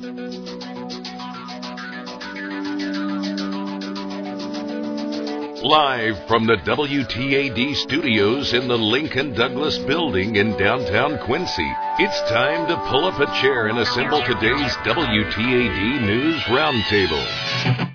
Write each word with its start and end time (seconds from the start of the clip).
Live 0.00 0.16
from 6.26 6.46
the 6.46 6.56
WTAD 6.64 7.76
studios 7.76 8.54
in 8.54 8.66
the 8.66 8.78
Lincoln 8.78 9.34
Douglas 9.34 9.76
building 9.76 10.36
in 10.36 10.56
downtown 10.56 11.18
Quincy, 11.18 11.70
it's 11.98 12.18
time 12.30 12.66
to 12.68 12.78
pull 12.88 13.04
up 13.04 13.20
a 13.20 13.26
chair 13.42 13.66
and 13.66 13.78
assemble 13.78 14.22
today's 14.22 14.72
WTAD 14.86 16.00
News 16.00 16.40
Roundtable. 16.44 17.89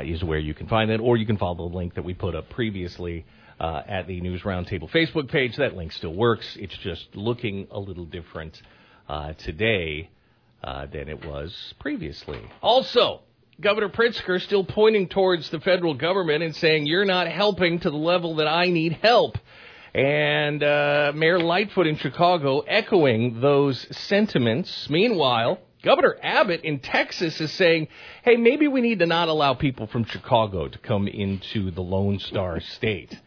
is 0.04 0.24
where 0.24 0.38
you 0.38 0.54
can 0.54 0.66
find 0.66 0.90
that, 0.90 1.00
or 1.00 1.16
you 1.16 1.26
can 1.26 1.36
follow 1.36 1.68
the 1.68 1.76
link 1.76 1.94
that 1.94 2.04
we 2.04 2.14
put 2.14 2.34
up 2.34 2.48
previously 2.50 3.24
at 3.60 4.08
the 4.08 4.20
News 4.20 4.42
Roundtable 4.42 4.90
Facebook 4.90 5.30
page. 5.30 5.56
That 5.56 5.76
link 5.76 5.92
still 5.92 6.14
works. 6.14 6.56
It's 6.58 6.76
just 6.78 7.14
looking 7.14 7.68
a 7.70 7.78
little 7.78 8.06
different 8.06 8.60
today 9.38 10.10
uh, 10.62 10.86
than 10.86 11.08
it 11.08 11.24
was 11.24 11.74
previously. 11.78 12.40
Also, 12.60 13.20
Governor 13.60 13.88
Pritzker 13.88 14.40
still 14.40 14.64
pointing 14.64 15.08
towards 15.08 15.50
the 15.50 15.60
federal 15.60 15.94
government 15.94 16.42
and 16.42 16.54
saying, 16.56 16.86
You're 16.86 17.04
not 17.04 17.28
helping 17.28 17.80
to 17.80 17.90
the 17.90 17.96
level 17.96 18.36
that 18.36 18.48
I 18.48 18.66
need 18.66 18.92
help. 19.02 19.38
And 19.94 20.62
uh, 20.62 21.12
Mayor 21.14 21.38
Lightfoot 21.38 21.86
in 21.86 21.96
Chicago 21.96 22.60
echoing 22.60 23.40
those 23.40 23.86
sentiments. 23.90 24.88
Meanwhile, 24.88 25.58
Governor 25.82 26.16
Abbott 26.22 26.62
in 26.64 26.78
Texas 26.78 27.40
is 27.40 27.52
saying, 27.52 27.88
hey, 28.24 28.36
maybe 28.36 28.68
we 28.68 28.80
need 28.80 29.00
to 29.00 29.06
not 29.06 29.28
allow 29.28 29.54
people 29.54 29.88
from 29.88 30.04
Chicago 30.04 30.68
to 30.68 30.78
come 30.78 31.08
into 31.08 31.72
the 31.72 31.82
Lone 31.82 32.20
Star 32.20 32.60
State. 32.60 33.18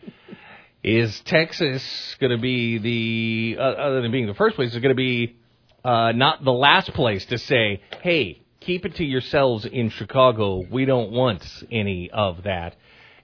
is 0.82 1.20
Texas 1.22 2.16
going 2.20 2.32
to 2.32 2.38
be 2.38 2.78
the, 2.78 3.60
uh, 3.60 3.62
other 3.62 4.02
than 4.02 4.12
being 4.12 4.26
the 4.26 4.34
first 4.34 4.56
place, 4.56 4.74
is 4.74 4.80
going 4.80 4.90
to 4.90 4.96
be 4.96 5.36
uh, 5.86 6.12
not 6.14 6.44
the 6.44 6.52
last 6.52 6.92
place 6.94 7.24
to 7.28 7.38
say, 7.38 7.80
hey, 8.02 8.42
keep 8.60 8.86
it 8.86 8.96
to 8.96 9.06
yourselves 9.06 9.66
in 9.66 9.90
Chicago. 9.92 10.64
We 10.72 10.86
don't 10.86 11.12
want 11.12 11.48
any 11.72 12.10
of 12.10 12.44
that. 12.44 12.76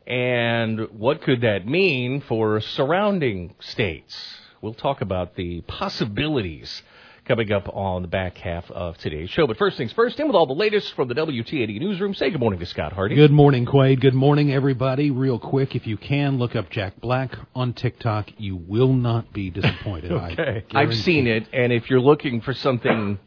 And 0.06 0.82
what 0.92 1.24
could 1.24 1.42
that 1.42 1.66
mean 1.66 2.22
for 2.22 2.62
surrounding 2.62 3.56
states? 3.60 4.16
We'll 4.62 4.76
talk 4.76 5.02
about 5.02 5.36
the 5.36 5.62
possibilities 5.62 6.84
coming 7.26 7.52
up 7.52 7.70
on 7.74 8.02
the 8.02 8.08
back 8.08 8.38
half 8.38 8.70
of 8.72 8.98
today's 8.98 9.30
show. 9.30 9.48
But 9.48 9.58
first 9.58 9.78
things 9.78 9.94
first, 9.94 10.20
in 10.20 10.28
with 10.28 10.36
all 10.36 10.48
the 10.48 10.54
latest 10.54 10.94
from 10.96 11.08
the 11.08 11.14
WTAD 11.14 11.80
newsroom. 11.80 12.14
Say 12.14 12.30
good 12.30 12.40
morning 12.40 12.60
to 12.60 12.66
Scott 12.66 12.94
Hardy. 12.94 13.16
Good 13.16 13.32
morning, 13.32 13.66
Quade. 13.66 14.02
Good 14.02 14.14
morning, 14.14 14.52
everybody. 14.52 15.12
Real 15.12 15.40
quick, 15.40 15.76
if 15.76 15.86
you 15.86 15.98
can, 15.98 16.38
look 16.38 16.56
up 16.56 16.70
Jack 16.70 17.00
Black 17.00 17.36
on 17.56 17.74
TikTok. 17.74 18.30
You 18.38 18.56
will 18.56 18.94
not 18.94 19.32
be 19.34 19.50
disappointed. 19.50 20.12
okay. 20.12 20.66
I've 20.72 20.96
seen 20.96 21.28
it, 21.28 21.48
and 21.54 21.72
if 21.72 21.90
you're 21.90 22.02
looking 22.02 22.42
for 22.42 22.54
something 22.54 23.20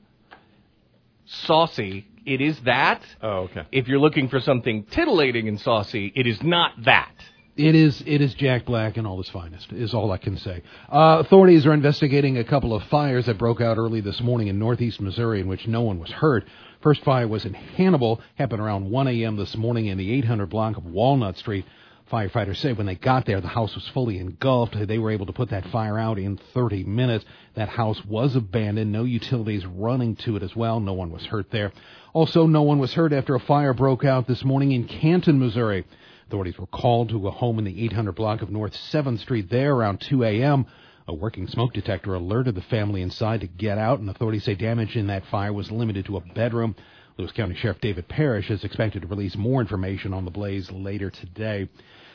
saucy, 1.26 2.06
it 2.26 2.40
is 2.40 2.58
that. 2.60 3.02
Oh, 3.22 3.48
okay. 3.50 3.62
If 3.70 3.88
you're 3.88 3.98
looking 3.98 4.28
for 4.28 4.40
something 4.40 4.84
titillating 4.84 5.48
and 5.48 5.60
saucy, 5.60 6.12
it 6.14 6.26
is 6.26 6.42
not 6.42 6.72
that. 6.84 7.12
It 7.56 7.76
is 7.76 8.02
it 8.04 8.20
is 8.20 8.34
Jack 8.34 8.64
Black 8.64 8.96
in 8.96 9.06
all 9.06 9.18
his 9.18 9.28
finest 9.28 9.72
is 9.72 9.94
all 9.94 10.10
I 10.10 10.16
can 10.18 10.36
say. 10.38 10.62
Uh, 10.90 11.18
authorities 11.20 11.64
are 11.66 11.72
investigating 11.72 12.36
a 12.36 12.42
couple 12.42 12.74
of 12.74 12.82
fires 12.84 13.26
that 13.26 13.38
broke 13.38 13.60
out 13.60 13.78
early 13.78 14.00
this 14.00 14.20
morning 14.20 14.48
in 14.48 14.58
northeast 14.58 15.00
Missouri 15.00 15.40
in 15.40 15.46
which 15.46 15.68
no 15.68 15.82
one 15.82 16.00
was 16.00 16.10
hurt. 16.10 16.44
First 16.82 17.04
fire 17.04 17.28
was 17.28 17.44
in 17.44 17.54
Hannibal, 17.54 18.20
happened 18.34 18.60
around 18.60 18.90
1 18.90 19.06
a.m. 19.06 19.36
this 19.36 19.56
morning 19.56 19.86
in 19.86 19.98
the 19.98 20.12
800 20.14 20.46
block 20.46 20.76
of 20.76 20.84
Walnut 20.84 21.38
Street. 21.38 21.64
Firefighters 22.10 22.56
say 22.56 22.72
when 22.72 22.86
they 22.86 22.96
got 22.96 23.24
there, 23.24 23.40
the 23.40 23.46
house 23.46 23.74
was 23.76 23.86
fully 23.94 24.18
engulfed. 24.18 24.76
They 24.88 24.98
were 24.98 25.12
able 25.12 25.26
to 25.26 25.32
put 25.32 25.50
that 25.50 25.68
fire 25.68 25.96
out 25.96 26.18
in 26.18 26.40
30 26.54 26.82
minutes. 26.82 27.24
That 27.54 27.68
house 27.68 28.04
was 28.04 28.34
abandoned, 28.34 28.90
no 28.90 29.04
utilities 29.04 29.64
running 29.64 30.16
to 30.16 30.36
it 30.36 30.42
as 30.42 30.54
well. 30.56 30.80
No 30.80 30.92
one 30.92 31.12
was 31.12 31.24
hurt 31.24 31.52
there. 31.52 31.72
Also, 32.12 32.46
no 32.48 32.62
one 32.62 32.80
was 32.80 32.92
hurt 32.92 33.12
after 33.12 33.36
a 33.36 33.40
fire 33.40 33.72
broke 33.74 34.04
out 34.04 34.26
this 34.26 34.44
morning 34.44 34.72
in 34.72 34.88
Canton, 34.88 35.38
Missouri. 35.38 35.84
Authorities 36.26 36.58
were 36.58 36.66
called 36.66 37.10
to 37.10 37.28
a 37.28 37.30
home 37.30 37.58
in 37.58 37.64
the 37.64 37.84
800 37.84 38.12
block 38.12 38.40
of 38.40 38.50
North 38.50 38.72
7th 38.72 39.20
Street 39.20 39.50
there 39.50 39.74
around 39.74 40.00
2 40.00 40.24
a.m. 40.24 40.66
A 41.06 41.12
working 41.12 41.46
smoke 41.46 41.74
detector 41.74 42.14
alerted 42.14 42.54
the 42.54 42.62
family 42.62 43.02
inside 43.02 43.42
to 43.42 43.46
get 43.46 43.76
out, 43.76 44.00
and 44.00 44.08
authorities 44.08 44.44
say 44.44 44.54
damage 44.54 44.96
in 44.96 45.08
that 45.08 45.26
fire 45.26 45.52
was 45.52 45.70
limited 45.70 46.06
to 46.06 46.16
a 46.16 46.20
bedroom. 46.20 46.76
Lewis 47.18 47.32
County 47.32 47.54
Sheriff 47.54 47.78
David 47.80 48.08
Parrish 48.08 48.50
is 48.50 48.64
expected 48.64 49.02
to 49.02 49.08
release 49.08 49.36
more 49.36 49.60
information 49.60 50.14
on 50.14 50.24
the 50.24 50.30
blaze 50.30 50.72
later 50.72 51.10
today. 51.10 51.68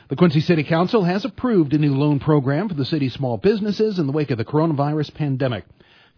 The 0.08 0.16
Quincy 0.16 0.40
City 0.40 0.64
Council 0.64 1.04
has 1.04 1.24
approved 1.24 1.72
a 1.72 1.78
new 1.78 1.94
loan 1.94 2.18
program 2.18 2.68
for 2.68 2.74
the 2.74 2.84
city's 2.84 3.14
small 3.14 3.36
businesses 3.36 4.00
in 4.00 4.08
the 4.08 4.12
wake 4.12 4.32
of 4.32 4.38
the 4.38 4.44
coronavirus 4.44 5.14
pandemic. 5.14 5.64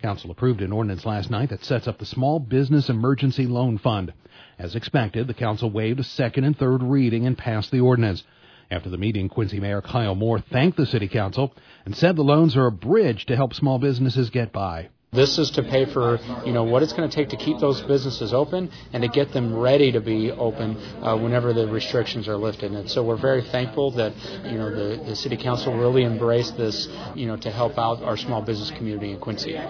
Council 0.02 0.32
approved 0.32 0.62
an 0.62 0.72
ordinance 0.72 1.06
last 1.06 1.30
night 1.30 1.50
that 1.50 1.64
sets 1.64 1.86
up 1.86 1.98
the 1.98 2.04
Small 2.04 2.40
Business 2.40 2.88
Emergency 2.88 3.46
Loan 3.46 3.78
Fund. 3.78 4.12
As 4.58 4.74
expected, 4.74 5.28
the 5.28 5.34
council 5.34 5.70
waived 5.70 6.00
a 6.00 6.04
second 6.04 6.42
and 6.42 6.58
third 6.58 6.82
reading 6.82 7.24
and 7.24 7.38
passed 7.38 7.70
the 7.70 7.78
ordinance. 7.78 8.24
After 8.68 8.90
the 8.90 8.98
meeting, 8.98 9.28
Quincy 9.28 9.60
Mayor 9.60 9.80
Kyle 9.80 10.16
Moore 10.16 10.40
thanked 10.40 10.76
the 10.76 10.86
City 10.86 11.06
Council 11.06 11.54
and 11.84 11.96
said 11.96 12.16
the 12.16 12.22
loans 12.22 12.56
are 12.56 12.66
a 12.66 12.72
bridge 12.72 13.26
to 13.26 13.36
help 13.36 13.54
small 13.54 13.78
businesses 13.78 14.28
get 14.30 14.52
by. 14.52 14.88
This 15.12 15.38
is 15.38 15.50
to 15.52 15.62
pay 15.62 15.84
for, 15.84 16.18
you 16.44 16.52
know, 16.52 16.64
what 16.64 16.82
it's 16.82 16.94
going 16.94 17.08
to 17.08 17.14
take 17.14 17.28
to 17.28 17.36
keep 17.36 17.58
those 17.58 17.82
businesses 17.82 18.32
open 18.32 18.70
and 18.92 19.02
to 19.02 19.08
get 19.08 19.32
them 19.32 19.54
ready 19.54 19.92
to 19.92 20.00
be 20.00 20.32
open 20.32 20.76
uh, 20.76 21.16
whenever 21.18 21.52
the 21.52 21.68
restrictions 21.68 22.26
are 22.26 22.38
lifted. 22.38 22.72
And 22.72 22.90
so 22.90 23.04
we're 23.04 23.20
very 23.20 23.42
thankful 23.42 23.90
that, 23.92 24.16
you 24.46 24.56
know, 24.58 24.70
the, 24.70 25.04
the 25.04 25.14
City 25.14 25.36
Council 25.36 25.76
really 25.76 26.04
embraced 26.04 26.56
this, 26.56 26.88
you 27.14 27.26
know, 27.26 27.36
to 27.36 27.50
help 27.50 27.78
out 27.78 28.02
our 28.02 28.16
small 28.16 28.40
business 28.42 28.70
community 28.70 29.12
in 29.12 29.20
Quincy. 29.20 29.60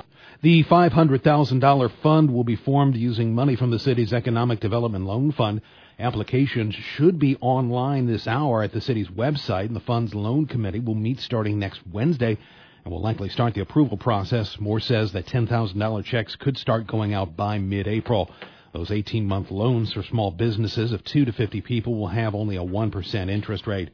The 0.42 0.64
$500,000 0.64 1.92
fund 2.02 2.34
will 2.34 2.42
be 2.42 2.56
formed 2.56 2.96
using 2.96 3.32
money 3.32 3.54
from 3.54 3.70
the 3.70 3.78
city's 3.78 4.12
Economic 4.12 4.58
Development 4.58 5.06
Loan 5.06 5.30
Fund. 5.30 5.60
Applications 6.00 6.74
should 6.74 7.20
be 7.20 7.36
online 7.36 8.06
this 8.08 8.26
hour 8.26 8.64
at 8.64 8.72
the 8.72 8.80
city's 8.80 9.06
website, 9.06 9.66
and 9.66 9.76
the 9.76 9.80
fund's 9.80 10.16
loan 10.16 10.46
committee 10.46 10.80
will 10.80 10.96
meet 10.96 11.20
starting 11.20 11.60
next 11.60 11.86
Wednesday 11.86 12.36
and 12.84 12.92
will 12.92 13.00
likely 13.00 13.28
start 13.28 13.54
the 13.54 13.60
approval 13.60 13.96
process. 13.96 14.58
Moore 14.58 14.80
says 14.80 15.12
that 15.12 15.26
$10,000 15.26 16.04
checks 16.04 16.34
could 16.34 16.58
start 16.58 16.88
going 16.88 17.14
out 17.14 17.36
by 17.36 17.58
mid-April. 17.58 18.28
Those 18.72 18.90
18 18.90 19.24
month 19.24 19.52
loans 19.52 19.92
for 19.92 20.02
small 20.02 20.32
businesses 20.32 20.90
of 20.90 21.04
2 21.04 21.24
to 21.24 21.32
50 21.32 21.60
people 21.60 21.94
will 21.94 22.08
have 22.08 22.34
only 22.34 22.56
a 22.56 22.64
1% 22.64 23.30
interest 23.30 23.68
rate. 23.68 23.90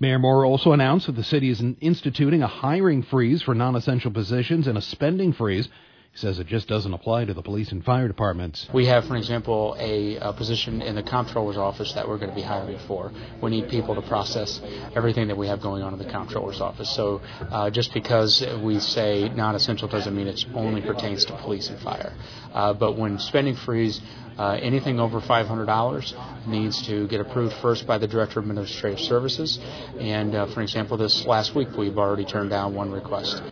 Mayor 0.00 0.18
Moore 0.18 0.44
also 0.46 0.72
announced 0.72 1.06
that 1.06 1.14
the 1.14 1.22
city 1.22 1.48
is 1.48 1.62
instituting 1.80 2.42
a 2.42 2.48
hiring 2.48 3.04
freeze 3.04 3.40
for 3.40 3.54
non 3.54 3.76
essential 3.76 4.10
positions 4.10 4.66
and 4.66 4.76
a 4.76 4.82
spending 4.82 5.32
freeze 5.32 5.68
he 6.12 6.18
says 6.18 6.38
it 6.38 6.46
just 6.46 6.68
doesn't 6.68 6.92
apply 6.92 7.24
to 7.24 7.32
the 7.32 7.40
police 7.40 7.72
and 7.72 7.82
fire 7.82 8.06
departments. 8.06 8.68
We 8.74 8.84
have, 8.84 9.06
for 9.06 9.16
example, 9.16 9.74
a, 9.78 10.16
a, 10.16 10.34
position 10.34 10.82
in 10.82 10.94
the 10.94 11.02
comptroller's 11.02 11.56
office 11.56 11.94
that 11.94 12.06
we're 12.06 12.18
going 12.18 12.28
to 12.28 12.36
be 12.36 12.42
hiring 12.42 12.78
for. 12.86 13.10
We 13.42 13.50
need 13.50 13.70
people 13.70 13.94
to 13.94 14.02
process 14.02 14.60
everything 14.94 15.28
that 15.28 15.38
we 15.38 15.46
have 15.46 15.62
going 15.62 15.82
on 15.82 15.94
in 15.94 15.98
the 15.98 16.04
comptroller's 16.04 16.60
office. 16.60 16.94
So 16.94 17.22
uh, 17.40 17.70
just 17.70 17.94
because 17.94 18.44
we 18.62 18.78
say 18.78 19.30
non-essential 19.30 19.88
doesn't 19.88 20.14
mean 20.14 20.26
it 20.26 20.44
only 20.54 20.82
pertains 20.82 21.24
to 21.26 21.36
police 21.38 21.70
and 21.70 21.80
fire. 21.80 22.12
Uh, 22.52 22.74
but 22.74 22.98
when 22.98 23.18
spending 23.18 23.56
freeze, 23.56 23.98
uh, 24.36 24.58
anything 24.60 25.00
over 25.00 25.18
$500 25.18 26.46
needs 26.46 26.82
to 26.88 27.08
get 27.08 27.22
approved 27.22 27.54
first 27.62 27.86
by 27.86 27.96
the 27.96 28.06
Director 28.06 28.38
of 28.38 28.44
Administrative 28.44 29.00
Services. 29.00 29.58
And 29.98 30.34
uh, 30.34 30.46
for 30.52 30.60
example, 30.60 30.98
this 30.98 31.24
last 31.24 31.54
week 31.54 31.68
we've 31.78 31.96
already 31.96 32.26
turned 32.26 32.50
down 32.50 32.74
one 32.74 32.90
request. 32.90 33.42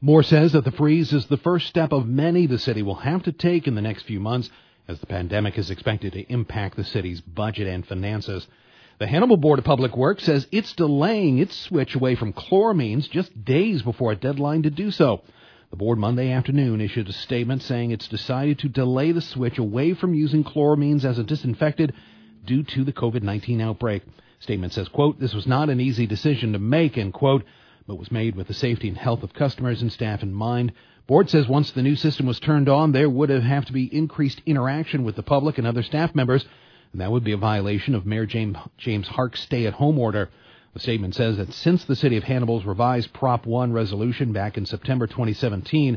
Moore 0.00 0.22
says 0.22 0.52
that 0.52 0.64
the 0.64 0.72
freeze 0.72 1.12
is 1.12 1.26
the 1.26 1.38
first 1.38 1.66
step 1.68 1.90
of 1.90 2.06
many 2.06 2.46
the 2.46 2.58
city 2.58 2.82
will 2.82 2.96
have 2.96 3.22
to 3.22 3.32
take 3.32 3.66
in 3.66 3.74
the 3.74 3.82
next 3.82 4.02
few 4.02 4.20
months 4.20 4.50
as 4.88 5.00
the 5.00 5.06
pandemic 5.06 5.56
is 5.56 5.70
expected 5.70 6.12
to 6.12 6.32
impact 6.32 6.76
the 6.76 6.84
city's 6.84 7.22
budget 7.22 7.66
and 7.66 7.86
finances. 7.86 8.46
The 8.98 9.06
Hannibal 9.06 9.38
Board 9.38 9.58
of 9.58 9.64
Public 9.64 9.96
Works 9.96 10.24
says 10.24 10.46
it's 10.52 10.74
delaying 10.74 11.38
its 11.38 11.56
switch 11.56 11.94
away 11.94 12.14
from 12.14 12.34
chloramines 12.34 13.08
just 13.10 13.44
days 13.44 13.82
before 13.82 14.12
a 14.12 14.16
deadline 14.16 14.62
to 14.64 14.70
do 14.70 14.90
so. 14.90 15.22
The 15.70 15.76
board 15.76 15.98
Monday 15.98 16.30
afternoon 16.30 16.82
issued 16.82 17.08
a 17.08 17.12
statement 17.12 17.62
saying 17.62 17.90
it's 17.90 18.06
decided 18.06 18.58
to 18.60 18.68
delay 18.68 19.12
the 19.12 19.22
switch 19.22 19.56
away 19.56 19.94
from 19.94 20.14
using 20.14 20.44
chloramines 20.44 21.04
as 21.04 21.18
a 21.18 21.24
disinfectant 21.24 21.92
due 22.44 22.62
to 22.62 22.84
the 22.84 22.92
COVID-19 22.92 23.62
outbreak. 23.62 24.02
Statement 24.40 24.74
says, 24.74 24.88
quote, 24.88 25.18
this 25.18 25.34
was 25.34 25.46
not 25.46 25.70
an 25.70 25.80
easy 25.80 26.06
decision 26.06 26.52
to 26.52 26.58
make, 26.58 26.98
end 26.98 27.14
quote 27.14 27.44
but 27.86 27.98
was 27.98 28.10
made 28.10 28.34
with 28.34 28.48
the 28.48 28.54
safety 28.54 28.88
and 28.88 28.96
health 28.96 29.22
of 29.22 29.32
customers 29.32 29.82
and 29.82 29.92
staff 29.92 30.22
in 30.22 30.32
mind. 30.32 30.72
Board 31.06 31.30
says 31.30 31.46
once 31.46 31.70
the 31.70 31.82
new 31.82 31.94
system 31.94 32.26
was 32.26 32.40
turned 32.40 32.68
on, 32.68 32.92
there 32.92 33.08
would 33.08 33.30
have 33.30 33.64
to 33.66 33.72
be 33.72 33.94
increased 33.94 34.42
interaction 34.44 35.04
with 35.04 35.14
the 35.14 35.22
public 35.22 35.58
and 35.58 35.66
other 35.66 35.82
staff 35.82 36.14
members, 36.14 36.44
and 36.92 37.00
that 37.00 37.12
would 37.12 37.24
be 37.24 37.32
a 37.32 37.36
violation 37.36 37.94
of 37.94 38.06
Mayor 38.06 38.26
James, 38.26 38.56
James 38.76 39.06
Hark's 39.06 39.40
stay-at-home 39.40 39.98
order. 39.98 40.30
The 40.74 40.80
statement 40.80 41.14
says 41.14 41.36
that 41.36 41.52
since 41.52 41.84
the 41.84 41.96
City 41.96 42.16
of 42.16 42.24
Hannibal's 42.24 42.64
revised 42.64 43.12
Prop 43.12 43.46
1 43.46 43.72
resolution 43.72 44.32
back 44.32 44.58
in 44.58 44.66
September 44.66 45.06
2017, 45.06 45.96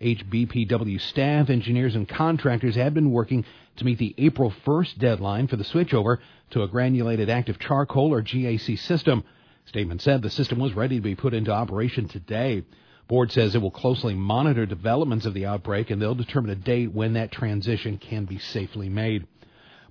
HBPW 0.00 1.00
staff, 1.00 1.50
engineers, 1.50 1.94
and 1.94 2.08
contractors 2.08 2.76
have 2.76 2.94
been 2.94 3.10
working 3.10 3.44
to 3.76 3.84
meet 3.84 3.98
the 3.98 4.14
April 4.18 4.52
1st 4.66 4.98
deadline 4.98 5.46
for 5.46 5.56
the 5.56 5.64
switchover 5.64 6.18
to 6.50 6.62
a 6.62 6.68
granulated 6.68 7.30
active 7.30 7.58
charcoal 7.58 8.12
or 8.12 8.22
GAC 8.22 8.78
system. 8.78 9.24
Statement 9.68 10.00
said 10.00 10.22
the 10.22 10.30
system 10.30 10.58
was 10.58 10.72
ready 10.72 10.96
to 10.96 11.02
be 11.02 11.14
put 11.14 11.34
into 11.34 11.52
operation 11.52 12.08
today. 12.08 12.62
Board 13.06 13.30
says 13.30 13.54
it 13.54 13.60
will 13.60 13.70
closely 13.70 14.14
monitor 14.14 14.64
developments 14.64 15.26
of 15.26 15.34
the 15.34 15.44
outbreak 15.44 15.90
and 15.90 16.00
they'll 16.00 16.14
determine 16.14 16.50
a 16.50 16.54
date 16.54 16.92
when 16.92 17.12
that 17.12 17.30
transition 17.30 17.98
can 17.98 18.24
be 18.24 18.38
safely 18.38 18.88
made. 18.88 19.26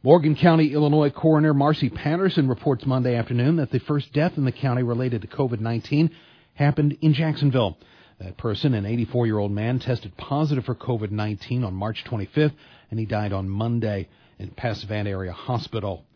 Morgan 0.01 0.35
County, 0.35 0.73
Illinois 0.73 1.11
coroner 1.11 1.53
Marcy 1.53 1.89
Patterson 1.89 2.47
reports 2.47 2.87
Monday 2.87 3.15
afternoon 3.15 3.57
that 3.57 3.69
the 3.69 3.79
first 3.79 4.11
death 4.13 4.37
in 4.37 4.45
the 4.45 4.51
county 4.51 4.81
related 4.81 5.21
to 5.21 5.27
COVID-19 5.27 6.09
happened 6.55 6.97
in 7.01 7.13
Jacksonville. 7.13 7.77
That 8.19 8.37
person, 8.37 8.73
an 8.73 8.85
84 8.87 9.27
year 9.27 9.37
old 9.37 9.51
man, 9.51 9.77
tested 9.77 10.17
positive 10.17 10.65
for 10.65 10.73
COVID 10.73 11.11
19 11.11 11.63
on 11.63 11.75
March 11.75 12.03
25th, 12.05 12.53
and 12.89 12.99
he 12.99 13.05
died 13.05 13.31
on 13.31 13.47
Monday 13.47 14.09
in 14.39 14.49
Passavant 14.49 15.07
Area 15.07 15.33
Hospital 15.33 16.06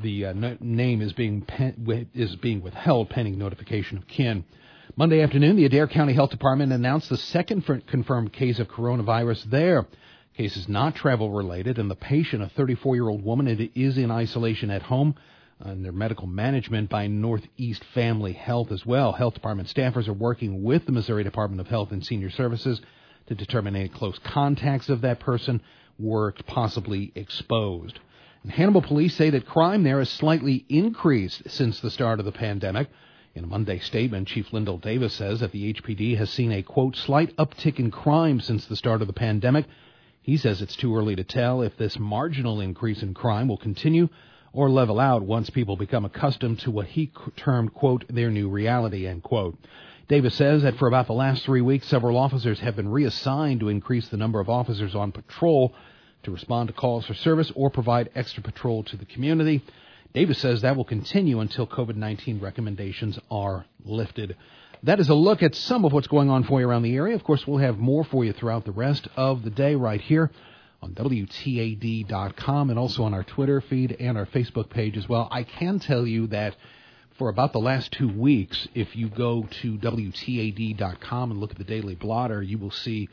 the 0.00 0.26
uh, 0.26 0.32
no- 0.32 0.56
name 0.60 1.02
is 1.02 1.12
being 1.12 1.42
pen- 1.42 2.08
is 2.14 2.36
being 2.36 2.62
withheld 2.62 3.10
pending 3.10 3.38
notification 3.38 3.98
of 3.98 4.06
kin. 4.06 4.44
Monday 4.96 5.20
afternoon, 5.22 5.56
the 5.56 5.64
Adair 5.64 5.86
County 5.86 6.12
Health 6.12 6.30
Department 6.30 6.72
announced 6.72 7.08
the 7.08 7.16
second 7.16 7.64
confirmed 7.86 8.32
case 8.32 8.58
of 8.58 8.68
coronavirus 8.68 9.44
there. 9.44 9.86
Case 10.36 10.56
is 10.56 10.68
not 10.68 10.94
travel 10.94 11.30
related, 11.30 11.78
and 11.78 11.90
the 11.90 11.96
patient, 11.96 12.42
a 12.42 12.48
34 12.48 12.94
year 12.94 13.08
old 13.08 13.24
woman, 13.24 13.70
is 13.74 13.98
in 13.98 14.10
isolation 14.10 14.70
at 14.70 14.82
home 14.82 15.14
under 15.60 15.92
medical 15.92 16.26
management 16.26 16.88
by 16.88 17.08
Northeast 17.08 17.82
Family 17.92 18.32
Health 18.32 18.70
as 18.70 18.86
well. 18.86 19.12
Health 19.12 19.34
Department 19.34 19.68
staffers 19.68 20.08
are 20.08 20.12
working 20.12 20.62
with 20.62 20.86
the 20.86 20.92
Missouri 20.92 21.24
Department 21.24 21.60
of 21.60 21.66
Health 21.66 21.90
and 21.90 22.04
Senior 22.04 22.30
Services 22.30 22.80
to 23.26 23.34
determine 23.34 23.74
any 23.74 23.88
close 23.88 24.18
contacts 24.20 24.88
of 24.88 25.00
that 25.00 25.20
person 25.20 25.60
were 25.98 26.32
possibly 26.46 27.12
exposed. 27.14 27.98
Hannibal 28.46 28.82
police 28.82 29.14
say 29.14 29.30
that 29.30 29.46
crime 29.46 29.82
there 29.82 29.98
has 29.98 30.08
slightly 30.08 30.64
increased 30.68 31.50
since 31.50 31.80
the 31.80 31.90
start 31.90 32.18
of 32.18 32.24
the 32.24 32.32
pandemic. 32.32 32.88
In 33.34 33.44
a 33.44 33.48
Monday 33.48 33.78
statement, 33.78 34.28
Chief 34.28 34.52
Lyndall 34.52 34.78
Davis 34.78 35.14
says 35.14 35.40
that 35.40 35.52
the 35.52 35.72
HPD 35.74 36.16
has 36.16 36.30
seen 36.30 36.52
a, 36.52 36.62
quote, 36.62 36.96
slight 36.96 37.36
uptick 37.36 37.78
in 37.78 37.90
crime 37.90 38.40
since 38.40 38.64
the 38.66 38.76
start 38.76 39.00
of 39.00 39.06
the 39.06 39.12
pandemic. 39.12 39.66
He 40.22 40.36
says 40.36 40.62
it's 40.62 40.76
too 40.76 40.96
early 40.96 41.16
to 41.16 41.24
tell 41.24 41.62
if 41.62 41.76
this 41.76 41.98
marginal 41.98 42.60
increase 42.60 43.02
in 43.02 43.12
crime 43.14 43.48
will 43.48 43.56
continue 43.56 44.08
or 44.52 44.70
level 44.70 44.98
out 44.98 45.22
once 45.22 45.50
people 45.50 45.76
become 45.76 46.04
accustomed 46.04 46.60
to 46.60 46.70
what 46.70 46.86
he 46.86 47.12
termed, 47.36 47.74
quote, 47.74 48.04
their 48.08 48.30
new 48.30 48.48
reality, 48.48 49.06
end 49.06 49.22
quote. 49.22 49.58
Davis 50.08 50.34
says 50.34 50.62
that 50.62 50.76
for 50.76 50.88
about 50.88 51.06
the 51.06 51.12
last 51.12 51.44
three 51.44 51.60
weeks, 51.60 51.86
several 51.86 52.16
officers 52.16 52.60
have 52.60 52.76
been 52.76 52.88
reassigned 52.88 53.60
to 53.60 53.68
increase 53.68 54.08
the 54.08 54.16
number 54.16 54.40
of 54.40 54.48
officers 54.48 54.94
on 54.94 55.12
patrol 55.12 55.74
to 56.22 56.30
respond 56.30 56.68
to 56.68 56.74
calls 56.74 57.06
for 57.06 57.14
service 57.14 57.50
or 57.54 57.70
provide 57.70 58.10
extra 58.14 58.42
patrol 58.42 58.82
to 58.84 58.96
the 58.96 59.04
community. 59.04 59.62
Davis 60.14 60.38
says 60.38 60.62
that 60.62 60.76
will 60.76 60.84
continue 60.84 61.40
until 61.40 61.66
COVID 61.66 61.96
19 61.96 62.40
recommendations 62.40 63.18
are 63.30 63.66
lifted. 63.84 64.36
That 64.84 65.00
is 65.00 65.08
a 65.08 65.14
look 65.14 65.42
at 65.42 65.54
some 65.54 65.84
of 65.84 65.92
what's 65.92 66.06
going 66.06 66.30
on 66.30 66.44
for 66.44 66.60
you 66.60 66.68
around 66.68 66.82
the 66.82 66.94
area. 66.94 67.14
Of 67.14 67.24
course, 67.24 67.46
we'll 67.46 67.58
have 67.58 67.78
more 67.78 68.04
for 68.04 68.24
you 68.24 68.32
throughout 68.32 68.64
the 68.64 68.72
rest 68.72 69.08
of 69.16 69.42
the 69.42 69.50
day 69.50 69.74
right 69.74 70.00
here 70.00 70.30
on 70.80 70.94
WTAD.com 70.94 72.70
and 72.70 72.78
also 72.78 73.02
on 73.02 73.12
our 73.12 73.24
Twitter 73.24 73.60
feed 73.60 73.96
and 73.98 74.16
our 74.16 74.26
Facebook 74.26 74.70
page 74.70 74.96
as 74.96 75.08
well. 75.08 75.28
I 75.30 75.42
can 75.42 75.80
tell 75.80 76.06
you 76.06 76.28
that 76.28 76.54
for 77.18 77.28
about 77.28 77.52
the 77.52 77.58
last 77.58 77.90
two 77.92 78.08
weeks, 78.08 78.68
if 78.74 78.94
you 78.94 79.08
go 79.08 79.48
to 79.62 79.76
WTAD.com 79.78 81.30
and 81.32 81.40
look 81.40 81.50
at 81.50 81.58
the 81.58 81.64
daily 81.64 81.96
blotter, 81.96 82.40
you 82.40 82.58
will 82.58 82.70
see 82.70 83.08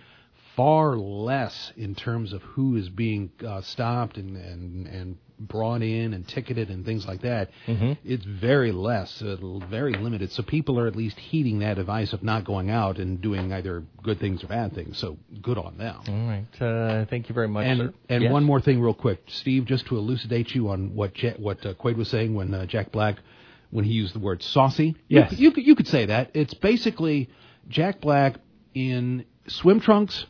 far 0.55 0.95
less 0.97 1.71
in 1.75 1.95
terms 1.95 2.33
of 2.33 2.41
who 2.41 2.75
is 2.75 2.89
being 2.89 3.31
uh, 3.45 3.61
stopped 3.61 4.17
and, 4.17 4.37
and 4.37 4.87
and 4.87 5.17
brought 5.39 5.81
in 5.81 6.13
and 6.13 6.27
ticketed 6.27 6.69
and 6.69 6.85
things 6.85 7.05
like 7.05 7.21
that. 7.21 7.49
Mm-hmm. 7.67 7.93
It's 8.03 8.25
very 8.25 8.71
less, 8.71 9.21
uh, 9.21 9.35
very 9.69 9.93
limited. 9.93 10.31
So 10.31 10.43
people 10.43 10.79
are 10.79 10.87
at 10.87 10.95
least 10.95 11.17
heeding 11.19 11.59
that 11.59 11.77
advice 11.77 12.13
of 12.13 12.23
not 12.23 12.45
going 12.45 12.69
out 12.69 12.97
and 12.97 13.21
doing 13.21 13.51
either 13.51 13.83
good 14.01 14.19
things 14.19 14.43
or 14.43 14.47
bad 14.47 14.73
things. 14.73 14.97
So 14.97 15.17
good 15.41 15.57
on 15.57 15.77
them. 15.77 15.99
All 16.07 16.27
right. 16.27 16.61
Uh, 16.61 17.05
thank 17.09 17.29
you 17.29 17.35
very 17.35 17.47
much. 17.47 17.65
And 17.65 17.93
and 18.09 18.23
yes. 18.23 18.31
one 18.31 18.43
more 18.43 18.61
thing, 18.61 18.81
real 18.81 18.93
quick, 18.93 19.23
Steve, 19.27 19.65
just 19.65 19.87
to 19.87 19.97
elucidate 19.97 20.55
you 20.55 20.69
on 20.69 20.95
what 20.95 21.13
Je- 21.13 21.35
what 21.37 21.65
uh, 21.65 21.73
Quaid 21.73 21.97
was 21.97 22.09
saying 22.09 22.33
when 22.33 22.53
uh, 22.53 22.65
Jack 22.65 22.91
Black 22.91 23.17
when 23.71 23.83
he 23.83 23.91
used 23.91 24.15
the 24.15 24.19
word 24.19 24.41
saucy. 24.41 24.95
Yes. 25.07 25.33
You, 25.33 25.51
you, 25.55 25.63
you 25.63 25.75
could 25.75 25.87
say 25.87 26.05
that. 26.05 26.31
It's 26.33 26.53
basically 26.53 27.29
Jack 27.67 27.99
Black 27.99 28.35
in 28.73 29.25
swim 29.47 29.79
trunks 29.79 30.25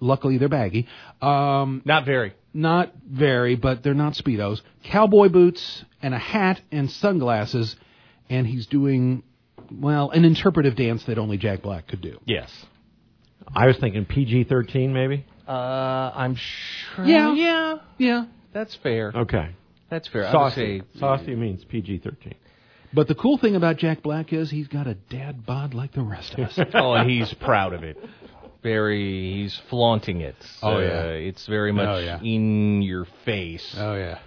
Luckily, 0.00 0.38
they're 0.38 0.48
baggy. 0.48 0.86
Um, 1.20 1.82
not 1.84 2.04
very. 2.04 2.34
Not 2.52 2.92
very, 3.06 3.56
but 3.56 3.82
they're 3.82 3.94
not 3.94 4.14
speedos. 4.14 4.60
Cowboy 4.84 5.28
boots 5.28 5.84
and 6.02 6.14
a 6.14 6.18
hat 6.18 6.60
and 6.72 6.90
sunglasses, 6.90 7.76
and 8.30 8.46
he's 8.46 8.66
doing 8.66 9.22
well 9.70 10.10
an 10.10 10.24
interpretive 10.24 10.76
dance 10.76 11.04
that 11.04 11.18
only 11.18 11.36
Jack 11.36 11.62
Black 11.62 11.88
could 11.88 12.00
do. 12.00 12.18
Yes. 12.24 12.50
I 13.54 13.66
was 13.66 13.76
thinking 13.78 14.04
PG 14.06 14.44
thirteen, 14.44 14.92
maybe. 14.92 15.24
Uh, 15.46 15.52
I'm 15.52 16.34
sure. 16.34 17.04
Yeah, 17.04 17.34
yeah, 17.34 17.78
yeah. 17.98 18.24
That's 18.52 18.74
fair. 18.76 19.12
Okay. 19.14 19.50
That's 19.90 20.08
fair. 20.08 20.30
Saucy. 20.32 20.80
Say, 20.80 20.98
Saucy 20.98 21.34
means 21.36 21.64
PG 21.64 21.98
thirteen. 21.98 22.34
But 22.92 23.08
the 23.08 23.14
cool 23.14 23.36
thing 23.36 23.56
about 23.56 23.76
Jack 23.76 24.02
Black 24.02 24.32
is 24.32 24.50
he's 24.50 24.68
got 24.68 24.86
a 24.86 24.94
dad 24.94 25.44
bod 25.44 25.74
like 25.74 25.92
the 25.92 26.02
rest 26.02 26.34
of 26.34 26.40
us. 26.40 26.58
oh, 26.74 26.94
and 26.94 27.10
he's 27.10 27.32
proud 27.34 27.72
of 27.72 27.82
it. 27.82 27.98
Very. 28.62 29.34
He's 29.42 29.60
flaunting 29.70 30.20
it. 30.20 30.36
Oh, 30.62 30.76
Uh, 30.76 30.80
yeah. 30.80 31.02
it's 31.30 31.46
very 31.46 31.72
much 31.72 31.88
Oh, 31.88 31.98
yeah. 31.98 32.20
in 32.22 32.82
your 32.82 33.06
face. 33.24 33.74
Oh 33.78 33.94
yeah. 33.94 34.18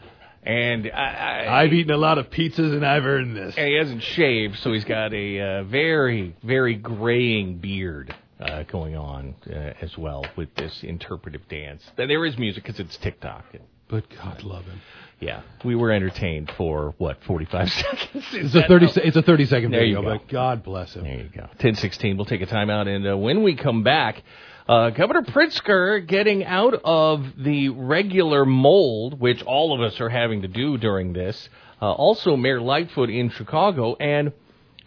And 0.44 0.90
I, 0.94 1.46
I, 1.48 1.62
I've 1.64 1.74
eaten 1.74 1.92
a 1.94 1.98
lot 1.98 2.18
of 2.18 2.30
pizzas 2.30 2.74
and 2.74 2.86
I've 2.86 3.04
earned 3.06 3.36
this. 3.36 3.56
and 3.58 3.68
he 3.68 3.76
hasn't 3.76 4.02
shaved, 4.02 4.56
so 4.60 4.72
he's 4.72 4.86
got 4.86 5.14
a 5.14 5.40
uh, 5.42 5.64
very, 5.66 6.34
very 6.44 6.76
graying 6.76 7.58
beard 7.58 8.16
uh, 8.40 8.64
going 8.64 8.96
on 8.96 9.36
uh, 9.48 9.74
as 9.82 9.98
well 9.98 10.26
with 10.38 10.54
this 10.56 10.80
interpretive 10.84 11.48
dance. 11.50 11.84
There 11.98 12.26
is 12.26 12.38
music 12.38 12.64
because 12.64 12.80
it's 12.80 12.96
TikTok. 12.98 13.44
But 13.90 14.06
God 14.16 14.44
love 14.44 14.64
him. 14.64 14.80
Yeah, 15.20 15.42
we 15.66 15.76
were 15.76 15.92
entertained 15.92 16.52
for 16.56 16.94
what 16.98 17.22
forty-five 17.26 17.70
seconds. 17.74 18.26
Is 18.34 18.56
It's 18.56 18.56
a 18.56 18.68
thirty. 18.68 18.88
se- 18.88 19.02
It's 19.04 19.18
a 19.18 19.22
thirty 19.22 19.46
second 19.46 19.72
There 19.72 19.84
you 19.84 19.96
video, 19.98 20.12
go. 20.14 20.18
but 20.18 20.28
God 20.30 20.64
bless 20.64 20.94
him. 20.96 21.04
There 21.04 21.18
you 21.18 21.30
go. 21.36 21.48
Ten 21.60 21.76
sixteen. 21.76 22.16
We'll 22.16 22.26
take 22.26 22.42
a 22.42 22.46
timeout, 22.48 22.88
and 22.88 23.06
uh, 23.08 23.18
when 23.18 23.44
we 23.44 23.56
come 23.56 23.84
back, 23.84 24.24
uh, 24.70 24.92
Governor 24.92 25.24
Pritzker 25.24 26.06
getting 26.08 26.46
out 26.46 26.74
of 26.86 27.26
the 27.38 27.70
regular 27.70 28.46
mold, 28.46 29.20
which 29.20 29.42
all 29.44 29.74
of 29.74 29.82
us 29.82 30.00
are 30.00 30.10
having 30.10 30.44
to 30.44 30.48
do 30.48 30.78
during 30.78 31.12
this. 31.12 31.50
Uh, 31.82 31.92
also, 31.92 32.38
Mayor 32.38 32.62
Lightfoot 32.62 33.10
in 33.10 33.30
Chicago, 33.30 33.96
and 34.00 34.32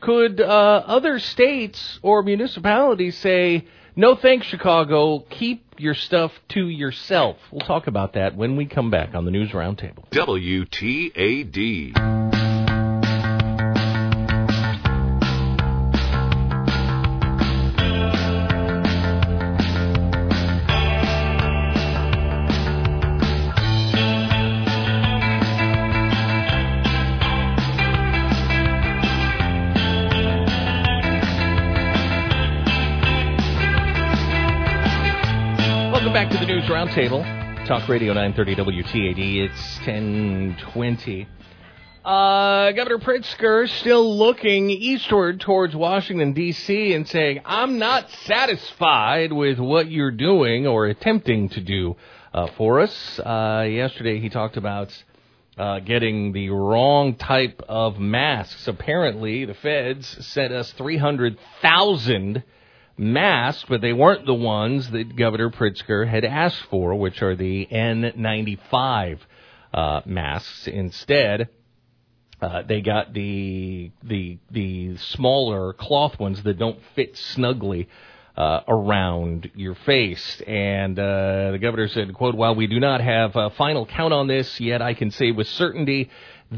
could 0.01 0.41
uh, 0.41 0.45
other 0.87 1.19
states 1.19 1.99
or 2.03 2.23
municipalities 2.23 3.17
say, 3.19 3.67
"No, 3.97 4.15
thanks, 4.17 4.47
Chicago. 4.47 5.21
Keep 5.31 5.75
your 5.79 5.95
stuff 5.95 6.33
to 6.51 6.69
yourself." 6.69 7.37
We'll 7.51 7.67
talk 7.67 7.87
about 7.87 8.15
that 8.15 8.37
when 8.37 8.57
we 8.57 8.67
come 8.67 8.91
back 8.91 9.15
on 9.15 9.25
the 9.25 9.31
News 9.31 9.51
Roundtable. 9.51 10.09
WTAD. 10.11 11.53
Back 36.23 36.31
to 36.31 36.39
the 36.39 36.47
News 36.47 36.63
Roundtable. 36.67 37.25
Talk 37.67 37.89
Radio 37.89 38.13
930 38.13 38.55
WTAD. 38.55 39.45
It's 39.45 39.77
1020. 39.79 41.27
Uh, 42.05 42.71
Governor 42.71 42.99
Pritzker 42.99 43.69
still 43.69 44.17
looking 44.19 44.71
eastward 44.71 45.41
towards 45.41 45.75
Washington, 45.75 46.33
D.C., 46.33 46.95
and 46.95 47.09
saying, 47.09 47.41
I'm 47.45 47.81
not 47.81 48.09
satisfied 48.25 49.33
with 49.33 49.59
what 49.59 49.91
you're 49.91 50.13
doing 50.13 50.65
or 50.69 50.87
attempting 50.87 51.49
to 51.49 51.61
do 51.61 51.97
uh, 52.33 52.47
for 52.57 52.79
us. 52.79 53.19
Uh, 53.19 53.67
yesterday, 53.69 54.21
he 54.21 54.29
talked 54.29 54.57
about 54.57 54.97
uh, 55.59 55.81
getting 55.81 56.31
the 56.31 56.51
wrong 56.51 57.17
type 57.17 57.61
of 57.69 57.99
masks. 57.99 58.69
Apparently, 58.69 59.45
the 59.45 59.55
feds 59.55 60.25
sent 60.25 60.53
us 60.53 60.71
300,000 60.75 62.45
masks, 62.97 63.65
but 63.69 63.81
they 63.81 63.93
weren't 63.93 64.27
the 64.27 64.35
ones 64.35 64.91
that 64.91 65.17
Governor 65.17 65.51
Pritzker 65.51 66.09
had 66.09 66.25
asked 66.25 66.63
for, 66.71 66.95
which 66.95 67.23
are 67.23 67.35
the 67.35 67.67
N95 67.71 69.19
uh, 69.73 70.01
masks. 70.05 70.67
Instead, 70.67 71.49
uh, 72.41 72.63
they 72.63 72.81
got 72.81 73.13
the 73.13 73.91
the 74.03 74.39
the 74.51 74.97
smaller 74.97 75.73
cloth 75.73 76.19
ones 76.19 76.43
that 76.43 76.59
don't 76.59 76.81
fit 76.95 77.17
snugly 77.17 77.89
uh, 78.37 78.61
around 78.67 79.51
your 79.55 79.75
face. 79.75 80.43
And 80.47 80.99
uh, 80.99 81.53
the 81.53 81.59
governor 81.61 81.89
said, 81.89 82.13
"quote 82.15 82.35
While 82.35 82.55
we 82.55 82.67
do 82.67 82.81
not 82.81 83.01
have 83.01 83.37
a 83.37 83.51
final 83.51 83.87
count 83.87 84.13
on 84.13 84.27
this 84.27 84.61
yet, 84.61 84.83
I 84.83 84.95
can 84.95 85.11
say 85.11 85.31
with 85.31 85.49
certainty." 85.49 86.11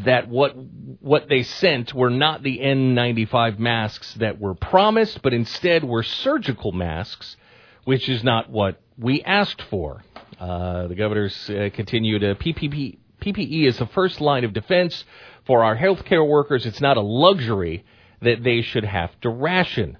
That 0.04 0.28
what 0.28 0.56
what 1.00 1.28
they 1.28 1.44
sent 1.44 1.94
were 1.94 2.10
not 2.10 2.42
the 2.42 2.58
N95 2.58 3.58
masks 3.58 4.14
that 4.14 4.40
were 4.40 4.54
promised, 4.54 5.22
but 5.22 5.32
instead 5.32 5.84
were 5.84 6.02
surgical 6.02 6.72
masks, 6.72 7.36
which 7.84 8.08
is 8.08 8.24
not 8.24 8.50
what 8.50 8.80
we 8.98 9.22
asked 9.22 9.62
for. 9.62 10.02
Uh, 10.40 10.88
the 10.88 10.94
governors 10.94 11.48
uh, 11.48 11.70
continued. 11.72 12.24
Uh, 12.24 12.34
PPP, 12.34 12.98
PPE 13.20 13.66
is 13.66 13.78
the 13.78 13.86
first 13.86 14.20
line 14.20 14.44
of 14.44 14.52
defense 14.52 15.04
for 15.46 15.62
our 15.62 15.76
healthcare 15.76 16.26
workers. 16.26 16.66
It's 16.66 16.80
not 16.80 16.96
a 16.96 17.02
luxury 17.02 17.84
that 18.22 18.42
they 18.42 18.62
should 18.62 18.84
have 18.84 19.10
to 19.20 19.28
ration 19.28 19.98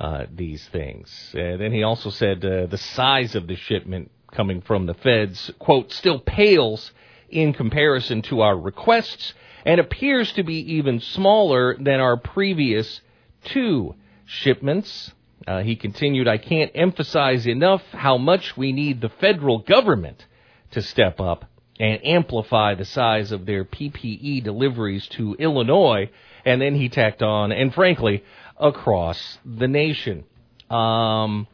uh, 0.00 0.26
these 0.34 0.66
things. 0.68 1.10
And 1.34 1.60
then 1.60 1.72
he 1.72 1.82
also 1.82 2.10
said 2.10 2.44
uh, 2.44 2.66
the 2.66 2.78
size 2.78 3.34
of 3.34 3.46
the 3.46 3.56
shipment 3.56 4.10
coming 4.32 4.60
from 4.60 4.86
the 4.86 4.94
feds, 4.94 5.50
quote, 5.58 5.92
still 5.92 6.18
pales 6.18 6.92
in 7.34 7.52
comparison 7.52 8.22
to 8.22 8.40
our 8.40 8.56
requests 8.56 9.34
and 9.64 9.80
appears 9.80 10.32
to 10.32 10.42
be 10.42 10.74
even 10.74 11.00
smaller 11.00 11.76
than 11.76 12.00
our 12.00 12.16
previous 12.16 13.00
two 13.44 13.94
shipments. 14.24 15.12
Uh, 15.46 15.60
he 15.60 15.76
continued, 15.76 16.28
I 16.28 16.38
can't 16.38 16.70
emphasize 16.74 17.46
enough 17.46 17.82
how 17.92 18.16
much 18.16 18.56
we 18.56 18.72
need 18.72 19.00
the 19.00 19.08
federal 19.08 19.58
government 19.58 20.24
to 20.70 20.82
step 20.82 21.20
up 21.20 21.44
and 21.80 22.04
amplify 22.06 22.74
the 22.74 22.84
size 22.84 23.32
of 23.32 23.46
their 23.46 23.64
PPE 23.64 24.44
deliveries 24.44 25.06
to 25.08 25.34
Illinois. 25.38 26.10
And 26.44 26.60
then 26.60 26.74
he 26.74 26.88
tacked 26.88 27.22
on, 27.22 27.52
and 27.52 27.74
frankly, 27.74 28.22
across 28.58 29.38
the 29.44 29.66
nation. 29.66 30.24
Um, 30.70 31.46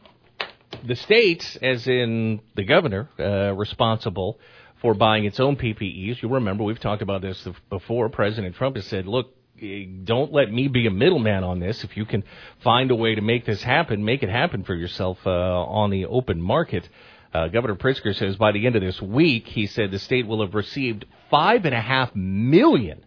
the 0.85 0.95
states, 0.95 1.57
as 1.61 1.87
in 1.87 2.41
the 2.55 2.63
governor, 2.63 3.09
uh, 3.19 3.53
responsible 3.53 4.39
for 4.81 4.93
buying 4.93 5.25
its 5.25 5.39
own 5.39 5.55
PPEs. 5.55 6.21
You'll 6.21 6.31
remember 6.31 6.63
we've 6.63 6.79
talked 6.79 7.01
about 7.01 7.21
this 7.21 7.47
before. 7.69 8.09
President 8.09 8.55
Trump 8.55 8.75
has 8.75 8.85
said, 8.85 9.07
"Look, 9.07 9.35
eh, 9.61 9.85
don't 10.03 10.33
let 10.33 10.51
me 10.51 10.67
be 10.67 10.87
a 10.87 10.91
middleman 10.91 11.43
on 11.43 11.59
this. 11.59 11.83
If 11.83 11.95
you 11.95 12.05
can 12.05 12.23
find 12.59 12.89
a 12.91 12.95
way 12.95 13.15
to 13.15 13.21
make 13.21 13.45
this 13.45 13.63
happen, 13.63 14.03
make 14.03 14.23
it 14.23 14.29
happen 14.29 14.63
for 14.63 14.75
yourself 14.75 15.19
uh, 15.25 15.29
on 15.29 15.91
the 15.91 16.05
open 16.07 16.41
market." 16.41 16.89
Uh, 17.33 17.47
Governor 17.47 17.75
Pritzker 17.75 18.13
says 18.13 18.35
by 18.35 18.51
the 18.51 18.65
end 18.65 18.75
of 18.75 18.81
this 18.81 19.01
week, 19.01 19.47
he 19.47 19.65
said 19.65 19.91
the 19.91 19.99
state 19.99 20.27
will 20.27 20.41
have 20.41 20.53
received 20.53 21.05
five 21.29 21.63
and 21.65 21.73
a 21.73 21.79
half 21.79 22.13
million 22.13 23.05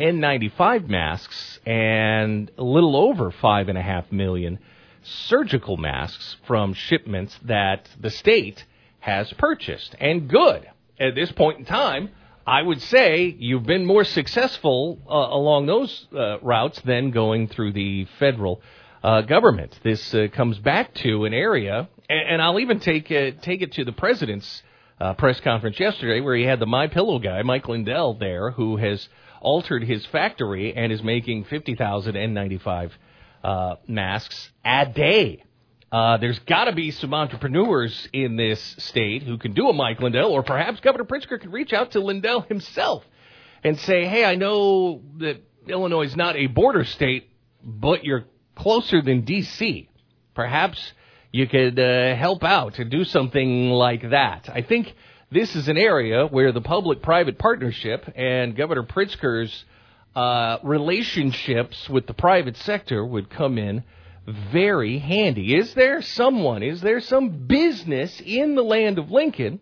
N95 0.00 0.88
masks 0.88 1.60
and 1.66 2.50
a 2.56 2.62
little 2.62 2.96
over 2.96 3.30
five 3.30 3.68
and 3.68 3.78
a 3.78 3.82
half 3.82 4.10
million 4.10 4.58
surgical 5.02 5.76
masks 5.76 6.36
from 6.46 6.72
shipments 6.72 7.38
that 7.44 7.88
the 8.00 8.10
state 8.10 8.64
has 9.00 9.32
purchased. 9.34 9.94
And 10.00 10.28
good. 10.28 10.68
At 10.98 11.14
this 11.14 11.32
point 11.32 11.58
in 11.58 11.64
time, 11.64 12.10
I 12.46 12.62
would 12.62 12.80
say 12.82 13.34
you've 13.38 13.64
been 13.64 13.86
more 13.86 14.04
successful 14.04 14.98
uh, 15.08 15.12
along 15.12 15.66
those 15.66 16.06
uh, 16.14 16.40
routes 16.40 16.80
than 16.82 17.10
going 17.10 17.48
through 17.48 17.72
the 17.72 18.06
federal 18.18 18.60
uh, 19.02 19.22
government. 19.22 19.78
This 19.82 20.14
uh, 20.14 20.28
comes 20.32 20.58
back 20.58 20.94
to 20.96 21.24
an 21.24 21.32
area, 21.34 21.88
and, 22.08 22.28
and 22.28 22.42
I'll 22.42 22.60
even 22.60 22.80
take 22.80 23.08
take 23.08 23.62
it 23.62 23.72
to 23.72 23.84
the 23.84 23.92
president's 23.92 24.62
uh, 25.00 25.14
press 25.14 25.40
conference 25.40 25.80
yesterday, 25.80 26.20
where 26.20 26.36
he 26.36 26.44
had 26.44 26.60
the 26.60 26.66
My 26.66 26.86
Pillow 26.86 27.18
guy, 27.18 27.42
Mike 27.42 27.68
Lindell, 27.68 28.14
there, 28.14 28.50
who 28.50 28.76
has 28.76 29.08
altered 29.40 29.82
his 29.84 30.04
factory 30.06 30.74
and 30.74 30.92
is 30.92 31.02
making 31.02 31.44
fifty 31.44 31.74
thousand 31.74 32.14
N95 32.14 32.90
uh, 33.42 33.76
masks 33.86 34.50
a 34.64 34.86
day. 34.86 35.44
Uh, 35.92 36.18
there's 36.18 36.38
got 36.40 36.64
to 36.64 36.72
be 36.72 36.92
some 36.92 37.12
entrepreneurs 37.12 38.08
in 38.12 38.36
this 38.36 38.60
state 38.78 39.24
who 39.24 39.38
can 39.38 39.52
do 39.54 39.68
a 39.68 39.72
Mike 39.72 40.00
Lindell, 40.00 40.30
or 40.30 40.44
perhaps 40.44 40.78
Governor 40.80 41.04
Pritzker 41.04 41.40
could 41.40 41.52
reach 41.52 41.72
out 41.72 41.92
to 41.92 42.00
Lindell 42.00 42.42
himself 42.42 43.04
and 43.64 43.78
say, 43.80 44.06
"Hey, 44.06 44.24
I 44.24 44.36
know 44.36 45.02
that 45.18 45.42
Illinois 45.66 46.04
is 46.04 46.14
not 46.14 46.36
a 46.36 46.46
border 46.46 46.84
state, 46.84 47.28
but 47.64 48.04
you're 48.04 48.24
closer 48.54 49.02
than 49.02 49.22
D.C. 49.22 49.88
Perhaps 50.34 50.92
you 51.32 51.48
could 51.48 51.78
uh, 51.78 52.14
help 52.14 52.44
out 52.44 52.78
and 52.78 52.88
do 52.88 53.02
something 53.02 53.70
like 53.70 54.10
that." 54.10 54.48
I 54.48 54.62
think 54.62 54.94
this 55.32 55.56
is 55.56 55.66
an 55.66 55.76
area 55.76 56.24
where 56.26 56.52
the 56.52 56.60
public-private 56.60 57.36
partnership 57.36 58.08
and 58.14 58.54
Governor 58.54 58.84
Pritzker's 58.84 59.64
uh, 60.14 60.58
relationships 60.62 61.88
with 61.88 62.06
the 62.06 62.14
private 62.14 62.56
sector 62.58 63.04
would 63.04 63.28
come 63.28 63.58
in 63.58 63.82
very 64.26 64.98
handy. 64.98 65.54
Is 65.54 65.74
there 65.74 66.02
someone, 66.02 66.62
is 66.62 66.80
there 66.80 67.00
some 67.00 67.46
business 67.46 68.20
in 68.24 68.54
the 68.54 68.62
land 68.62 68.98
of 68.98 69.10
Lincoln 69.10 69.60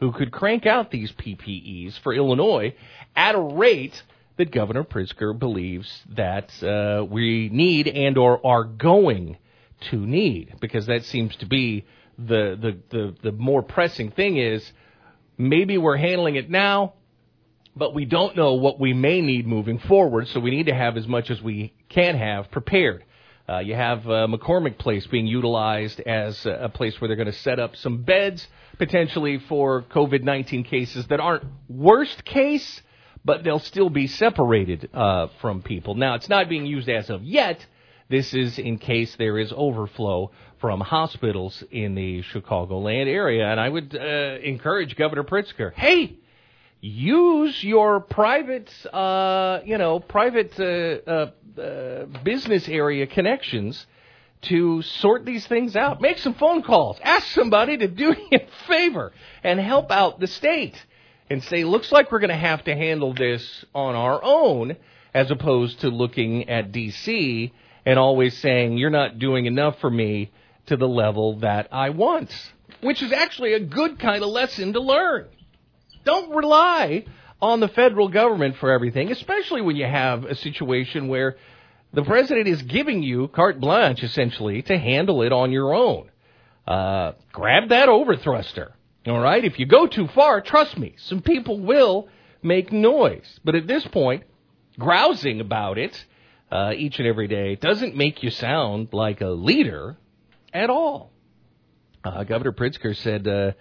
who 0.00 0.12
could 0.12 0.32
crank 0.32 0.66
out 0.66 0.90
these 0.90 1.12
PPEs 1.12 1.98
for 2.00 2.14
Illinois 2.14 2.74
at 3.14 3.34
a 3.34 3.40
rate 3.40 4.02
that 4.36 4.50
Governor 4.50 4.84
Pritzker 4.84 5.38
believes 5.38 6.02
that 6.16 6.50
uh, 6.62 7.04
we 7.04 7.50
need 7.52 7.86
and 7.88 8.16
or 8.16 8.44
are 8.44 8.64
going 8.64 9.36
to 9.90 9.96
need? 9.96 10.54
Because 10.60 10.86
that 10.86 11.04
seems 11.04 11.36
to 11.36 11.46
be 11.46 11.84
the, 12.18 12.58
the, 12.60 12.96
the, 12.96 13.16
the 13.22 13.32
more 13.32 13.62
pressing 13.62 14.10
thing 14.10 14.36
is 14.36 14.72
maybe 15.36 15.78
we're 15.78 15.96
handling 15.96 16.36
it 16.36 16.50
now, 16.50 16.94
but 17.76 17.94
we 17.94 18.04
don't 18.04 18.36
know 18.36 18.54
what 18.54 18.80
we 18.80 18.92
may 18.92 19.20
need 19.20 19.46
moving 19.46 19.78
forward, 19.78 20.28
so 20.28 20.40
we 20.40 20.50
need 20.50 20.66
to 20.66 20.74
have 20.74 20.96
as 20.96 21.06
much 21.06 21.30
as 21.30 21.40
we 21.40 21.74
can 21.88 22.16
have 22.16 22.50
prepared. 22.50 23.04
Uh, 23.50 23.58
you 23.58 23.74
have 23.74 24.06
uh, 24.06 24.28
McCormick 24.28 24.78
Place 24.78 25.04
being 25.08 25.26
utilized 25.26 25.98
as 26.00 26.46
a, 26.46 26.70
place 26.72 27.00
where 27.00 27.08
they're 27.08 27.16
going 27.16 27.26
to 27.26 27.32
set 27.32 27.58
up 27.58 27.74
some 27.74 28.02
beds 28.02 28.46
potentially 28.78 29.38
for 29.38 29.82
COVID 29.82 30.22
19 30.22 30.62
cases 30.62 31.04
that 31.08 31.18
aren't 31.18 31.42
worst 31.68 32.24
case, 32.24 32.80
but 33.24 33.42
they'll 33.42 33.58
still 33.58 33.90
be 33.90 34.06
separated 34.06 34.88
uh, 34.94 35.26
from 35.40 35.62
people. 35.62 35.96
Now, 35.96 36.14
it's 36.14 36.28
not 36.28 36.48
being 36.48 36.64
used 36.64 36.88
as 36.88 37.10
of 37.10 37.24
yet. 37.24 37.66
This 38.08 38.34
is 38.34 38.56
in 38.56 38.78
case 38.78 39.16
there 39.16 39.36
is 39.36 39.52
overflow 39.56 40.30
from 40.60 40.80
hospitals 40.80 41.64
in 41.72 41.96
the 41.96 42.22
Chicagoland 42.22 43.08
area. 43.08 43.48
And 43.48 43.58
I 43.58 43.68
would 43.68 43.96
uh, 43.96 44.38
encourage 44.44 44.94
Governor 44.94 45.24
Pritzker, 45.24 45.72
hey, 45.74 46.18
use 46.80 47.62
your 47.62 48.00
private, 48.00 48.70
uh, 48.92 49.60
you 49.64 49.78
know, 49.78 50.00
private 50.00 50.58
uh, 50.58 51.10
uh, 51.10 51.60
uh, 51.60 52.06
business 52.24 52.68
area 52.68 53.06
connections 53.06 53.86
to 54.42 54.80
sort 54.82 55.26
these 55.26 55.46
things 55.46 55.76
out. 55.76 56.00
Make 56.00 56.18
some 56.18 56.34
phone 56.34 56.62
calls. 56.62 56.98
Ask 57.02 57.26
somebody 57.28 57.76
to 57.78 57.88
do 57.88 58.14
you 58.30 58.38
a 58.38 58.46
favor 58.66 59.12
and 59.42 59.60
help 59.60 59.90
out 59.90 60.20
the 60.20 60.26
state 60.26 60.82
and 61.28 61.42
say, 61.44 61.64
looks 61.64 61.92
like 61.92 62.10
we're 62.10 62.20
going 62.20 62.30
to 62.30 62.36
have 62.36 62.64
to 62.64 62.74
handle 62.74 63.12
this 63.14 63.64
on 63.74 63.94
our 63.94 64.20
own, 64.22 64.76
as 65.14 65.30
opposed 65.30 65.80
to 65.80 65.88
looking 65.88 66.48
at 66.48 66.72
D.C. 66.72 67.52
and 67.84 67.98
always 67.98 68.36
saying, 68.38 68.78
you're 68.78 68.90
not 68.90 69.18
doing 69.18 69.46
enough 69.46 69.78
for 69.80 69.90
me 69.90 70.32
to 70.66 70.76
the 70.76 70.88
level 70.88 71.38
that 71.40 71.68
I 71.70 71.90
want, 71.90 72.30
which 72.80 73.02
is 73.02 73.12
actually 73.12 73.52
a 73.52 73.60
good 73.60 73.98
kind 73.98 74.22
of 74.22 74.30
lesson 74.30 74.72
to 74.72 74.80
learn. 74.80 75.28
Don't 76.10 76.34
rely 76.34 77.04
on 77.40 77.60
the 77.60 77.68
federal 77.68 78.08
government 78.08 78.56
for 78.56 78.72
everything, 78.72 79.12
especially 79.12 79.62
when 79.62 79.76
you 79.76 79.86
have 79.86 80.24
a 80.24 80.34
situation 80.34 81.06
where 81.06 81.36
the 81.92 82.02
president 82.02 82.48
is 82.48 82.60
giving 82.62 83.00
you 83.04 83.28
carte 83.28 83.60
blanche, 83.60 84.02
essentially, 84.02 84.60
to 84.62 84.76
handle 84.76 85.22
it 85.22 85.32
on 85.32 85.52
your 85.52 85.72
own. 85.72 86.10
Uh, 86.66 87.12
grab 87.30 87.68
that 87.68 87.88
overthruster. 87.88 88.72
All 89.06 89.20
right? 89.20 89.44
If 89.44 89.60
you 89.60 89.66
go 89.66 89.86
too 89.86 90.08
far, 90.08 90.40
trust 90.40 90.76
me, 90.76 90.96
some 90.96 91.22
people 91.22 91.60
will 91.60 92.08
make 92.42 92.72
noise. 92.72 93.38
But 93.44 93.54
at 93.54 93.68
this 93.68 93.86
point, 93.86 94.24
grousing 94.80 95.40
about 95.40 95.78
it 95.78 96.04
uh, 96.50 96.72
each 96.76 96.98
and 96.98 97.06
every 97.06 97.28
day 97.28 97.54
doesn't 97.54 97.94
make 97.94 98.24
you 98.24 98.30
sound 98.30 98.88
like 98.90 99.20
a 99.20 99.28
leader 99.28 99.96
at 100.52 100.70
all. 100.70 101.12
Uh, 102.02 102.24
Governor 102.24 102.50
Pritzker 102.50 102.96
said 102.96 103.28
uh, 103.28 103.52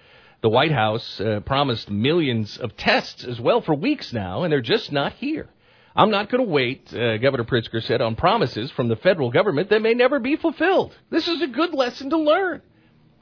the 0.41 0.49
White 0.49 0.71
House 0.71 1.19
uh, 1.19 1.41
promised 1.45 1.89
millions 1.89 2.57
of 2.57 2.77
tests 2.77 3.23
as 3.23 3.39
well 3.39 3.61
for 3.61 3.75
weeks 3.75 4.13
now, 4.13 4.43
and 4.43 4.51
they're 4.51 4.61
just 4.61 4.91
not 4.91 5.13
here. 5.13 5.49
I'm 5.95 6.11
not 6.11 6.29
going 6.29 6.45
to 6.45 6.49
wait, 6.49 6.93
uh, 6.93 7.17
Governor 7.17 7.43
Pritzker 7.43 7.83
said, 7.83 8.01
on 8.01 8.15
promises 8.15 8.71
from 8.71 8.87
the 8.87 8.95
federal 8.95 9.31
government 9.31 9.69
that 9.69 9.81
may 9.81 9.93
never 9.93 10.19
be 10.19 10.37
fulfilled. 10.37 10.95
This 11.09 11.27
is 11.27 11.41
a 11.41 11.47
good 11.47 11.73
lesson 11.73 12.09
to 12.11 12.17
learn. 12.17 12.61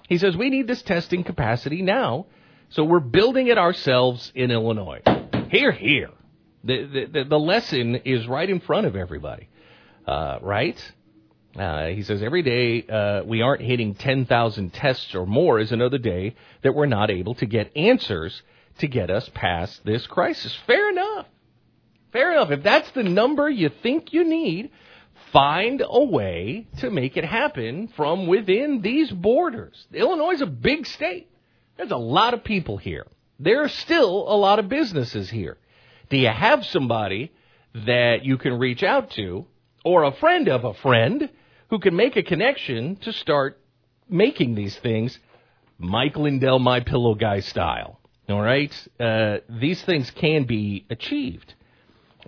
He 0.08 0.18
says 0.18 0.38
we 0.38 0.50
need 0.50 0.68
this 0.68 0.84
testing 0.84 1.24
capacity 1.24 1.82
now, 1.82 2.28
so 2.70 2.84
we're 2.84 3.00
building 3.00 3.48
it 3.48 3.58
ourselves 3.58 4.32
in 4.36 4.52
Illinois. 4.52 5.02
Here, 5.50 5.72
here. 5.72 6.10
The, 6.64 7.08
the, 7.12 7.24
the 7.24 7.40
lesson 7.40 7.96
is 7.96 8.28
right 8.28 8.50
in 8.50 8.60
front 8.60 8.88
of 8.88 8.96
everybody, 8.96 9.48
uh, 10.06 10.40
right? 10.42 10.78
Uh, 11.58 11.88
he 11.88 12.04
says 12.04 12.22
every 12.22 12.44
day 12.44 12.86
uh, 12.88 13.24
we 13.26 13.42
aren't 13.42 13.62
hitting 13.62 13.96
10,000 13.96 14.74
tests 14.74 15.16
or 15.16 15.26
more 15.26 15.60
is 15.60 15.72
another 15.72 15.98
day 15.98 16.36
that 16.62 16.76
we're 16.76 16.86
not 16.86 17.10
able 17.10 17.34
to 17.36 17.48
get 17.48 17.76
answers 17.76 18.44
to 18.78 18.88
get 18.88 19.10
us 19.10 19.28
past 19.34 19.84
this 19.84 20.06
crisis. 20.06 20.56
Fair 20.68 20.92
enough. 20.92 21.26
Fair 22.14 22.32
enough. 22.32 22.52
If 22.52 22.62
that's 22.62 22.92
the 22.92 23.04
number 23.04 23.50
you 23.50 23.70
think 23.82 24.14
you 24.14 24.24
need, 24.24 24.70
find 25.32 25.82
a 25.84 26.04
way 26.04 26.68
to 26.78 26.92
make 26.92 27.18
it 27.18 27.26
happen 27.26 27.88
from 27.90 28.28
within 28.28 28.82
these 28.82 29.10
borders. 29.10 29.88
Illinois 29.92 30.34
is 30.34 30.42
a 30.42 30.46
big 30.46 30.86
state. 30.86 31.28
There's 31.76 31.92
a 31.92 31.98
lot 31.98 32.36
of 32.36 32.44
people 32.44 32.78
here. 32.78 33.08
There 33.40 33.64
are 33.64 33.70
still 33.70 34.26
a 34.28 34.38
lot 34.38 34.60
of 34.60 34.70
businesses 34.70 35.30
here. 35.30 35.58
Do 36.10 36.18
you 36.18 36.30
have 36.30 36.66
somebody 36.66 37.32
that 37.74 38.24
you 38.24 38.38
can 38.38 38.60
reach 38.60 38.84
out 38.84 39.12
to 39.12 39.46
or 39.84 40.04
a 40.04 40.12
friend 40.14 40.48
of 40.48 40.64
a 40.64 40.74
friend 40.76 41.30
who 41.70 41.80
can 41.80 41.96
make 41.96 42.16
a 42.16 42.24
connection 42.24 42.96
to 42.98 43.14
start 43.14 43.60
making 44.10 44.56
these 44.56 44.78
things 44.78 45.20
Mike 45.80 46.18
Lindell, 46.18 46.60
my 46.60 46.80
pillow 46.80 47.14
guy 47.14 47.40
style. 47.40 48.00
All 48.30 48.42
right, 48.42 48.74
uh, 49.00 49.38
these 49.48 49.82
things 49.84 50.10
can 50.12 50.44
be 50.44 50.86
achieved. 50.90 51.54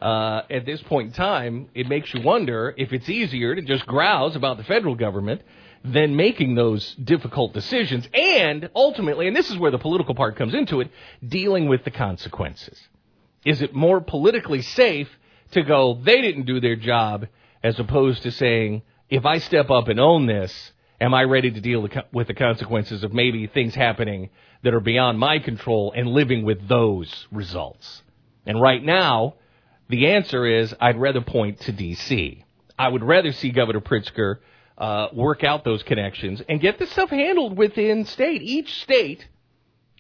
Uh, 0.02 0.44
at 0.50 0.66
this 0.66 0.82
point 0.84 1.08
in 1.08 1.14
time, 1.14 1.70
it 1.74 1.90
makes 1.90 2.14
you 2.14 2.22
wonder 2.22 2.74
if 2.78 2.94
it's 2.94 3.10
easier 3.10 3.54
to 3.54 3.62
just 3.62 3.86
grouse 3.86 4.36
about 4.36 4.58
the 4.58 4.64
federal 4.64 4.96
government 4.96 5.42
than 5.84 6.16
making 6.16 6.56
those 6.56 6.96
difficult 6.96 7.54
decisions, 7.54 8.08
and 8.14 8.70
ultimately, 8.76 9.28
and 9.28 9.36
this 9.36 9.50
is 9.50 9.58
where 9.58 9.72
the 9.72 9.78
political 9.78 10.16
part 10.16 10.38
comes 10.38 10.54
into 10.54 10.80
it, 10.80 10.90
dealing 11.28 11.68
with 11.68 11.84
the 11.84 11.92
consequences. 11.92 12.80
Is 13.46 13.62
it 13.62 13.74
more 13.74 14.00
politically 14.00 14.62
safe 14.62 15.10
to 15.52 15.64
go, 15.64 16.00
they 16.02 16.22
didn't 16.22 16.46
do 16.46 16.60
their 16.60 16.76
job, 16.76 17.28
as 17.64 17.80
opposed 17.80 18.24
to 18.24 18.32
saying, 18.32 18.84
if 19.10 19.26
I 19.26 19.40
step 19.40 19.70
up 19.70 19.88
and 19.88 20.00
own 20.00 20.26
this, 20.28 20.72
am 21.02 21.14
I 21.14 21.24
ready 21.24 21.52
to 21.52 21.62
deal 21.62 21.88
with 22.12 22.28
the 22.28 22.34
consequences 22.34 23.04
of 23.04 23.14
maybe 23.14 23.48
things 23.48 23.74
happening 23.74 24.30
that 24.64 24.74
are 24.74 24.80
beyond 24.80 25.18
my 25.20 25.40
control 25.40 25.94
and 25.96 26.08
living 26.08 26.44
with 26.44 26.68
those 26.68 27.28
results? 27.32 28.04
And 28.46 28.62
right 28.62 28.84
now, 28.84 29.36
the 29.90 30.08
answer 30.08 30.46
is 30.46 30.74
I'd 30.80 31.00
rather 31.00 31.22
point 31.22 31.62
to 31.62 31.72
D.C. 31.72 32.46
I 32.78 32.88
would 32.88 33.04
rather 33.04 33.32
see 33.32 33.50
Governor 33.50 33.82
Pritzker 33.82 34.38
uh, 34.78 35.08
work 35.14 35.44
out 35.44 35.64
those 35.64 35.84
connections 35.84 36.42
and 36.48 36.62
get 36.62 36.80
this 36.80 36.92
stuff 36.92 37.10
handled 37.10 37.58
within 37.58 38.06
state. 38.06 38.42
Each 38.42 38.82
state, 38.82 39.28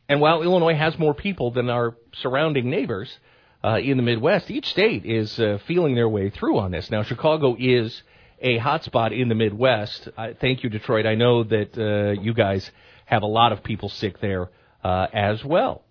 and 0.07 0.21
while 0.21 0.43
Illinois 0.43 0.75
has 0.75 0.97
more 0.97 1.13
people 1.13 1.51
than 1.51 1.69
our 1.69 1.97
surrounding 2.13 2.69
neighbors 2.69 3.17
uh, 3.63 3.79
in 3.81 3.97
the 3.97 4.03
Midwest, 4.03 4.49
each 4.49 4.69
state 4.69 5.05
is 5.05 5.37
uh, 5.39 5.57
feeling 5.65 5.95
their 5.95 6.07
way 6.07 6.29
through 6.29 6.59
on 6.59 6.71
this. 6.71 6.89
Now, 6.89 7.03
Chicago 7.03 7.57
is 7.59 8.03
a 8.41 8.59
hotspot 8.59 9.17
in 9.19 9.29
the 9.29 9.35
Midwest. 9.35 10.09
I, 10.17 10.33
thank 10.33 10.63
you, 10.63 10.69
Detroit. 10.69 11.05
I 11.05 11.15
know 11.15 11.43
that 11.43 11.77
uh, 11.77 12.21
you 12.21 12.33
guys 12.33 12.69
have 13.05 13.23
a 13.23 13.27
lot 13.27 13.51
of 13.51 13.63
people 13.63 13.89
sick 13.89 14.19
there 14.19 14.49
uh, 14.83 15.07
as 15.13 15.43
well. 15.43 15.83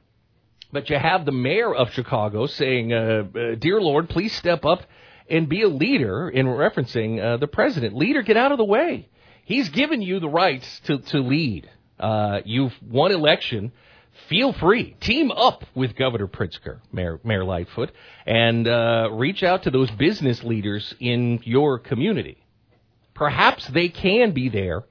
But 0.73 0.91
you 0.91 0.99
have 0.99 1.25
the 1.25 1.33
mayor 1.33 1.75
of 1.75 1.91
Chicago 1.93 2.47
saying, 2.47 2.93
uh, 2.93 2.97
uh 2.97 3.55
"Dear 3.55 3.81
Lord, 3.81 4.09
please 4.09 4.35
step 4.35 4.65
up 4.65 4.83
and 5.31 5.49
be 5.49 5.63
a 5.63 5.69
leader." 5.69 6.29
In 6.29 6.47
referencing 6.47 7.23
uh, 7.23 7.37
the 7.39 7.47
president, 7.47 7.97
leader, 7.97 8.23
get 8.23 8.37
out 8.37 8.53
of 8.53 8.59
the 8.59 8.65
way. 8.65 9.09
He's 9.45 9.71
given 9.71 10.03
you 10.03 10.21
the 10.21 10.29
rights 10.29 10.81
to 10.85 10.99
to 10.99 11.21
lead. 11.21 11.71
Uh, 11.99 12.41
you've 12.45 12.75
won 12.83 13.13
election 13.13 13.73
feel 14.29 14.53
free. 14.53 14.97
Team 15.01 15.31
up 15.31 15.65
with 15.75 15.97
Governor 15.97 16.27
Pritzker, 16.27 16.81
Mayor, 16.93 17.21
Mayor 17.25 17.45
Lightfoot, 17.45 17.93
and 18.27 18.67
uh, 18.67 19.09
reach 19.13 19.43
out 19.43 19.65
to 19.65 19.71
those 19.71 19.91
business 19.93 20.43
leaders 20.43 20.95
in 21.01 21.41
your 21.45 21.79
community. 21.79 22.39
Perhaps 23.15 23.67
they 23.69 23.89
can 23.89 24.33
be 24.33 24.49
there 24.49 24.85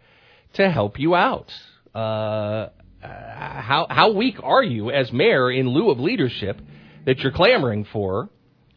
to 0.53 0.69
help 0.69 0.99
you 0.99 1.15
out. 1.15 1.53
Uh, 1.93 2.69
how 3.01 3.87
how 3.89 4.11
weak 4.11 4.37
are 4.43 4.63
you 4.63 4.91
as 4.91 5.11
mayor 5.11 5.51
in 5.51 5.69
lieu 5.69 5.89
of 5.91 5.99
leadership 5.99 6.59
that 7.05 7.19
you're 7.19 7.31
clamoring 7.31 7.85
for? 7.85 8.29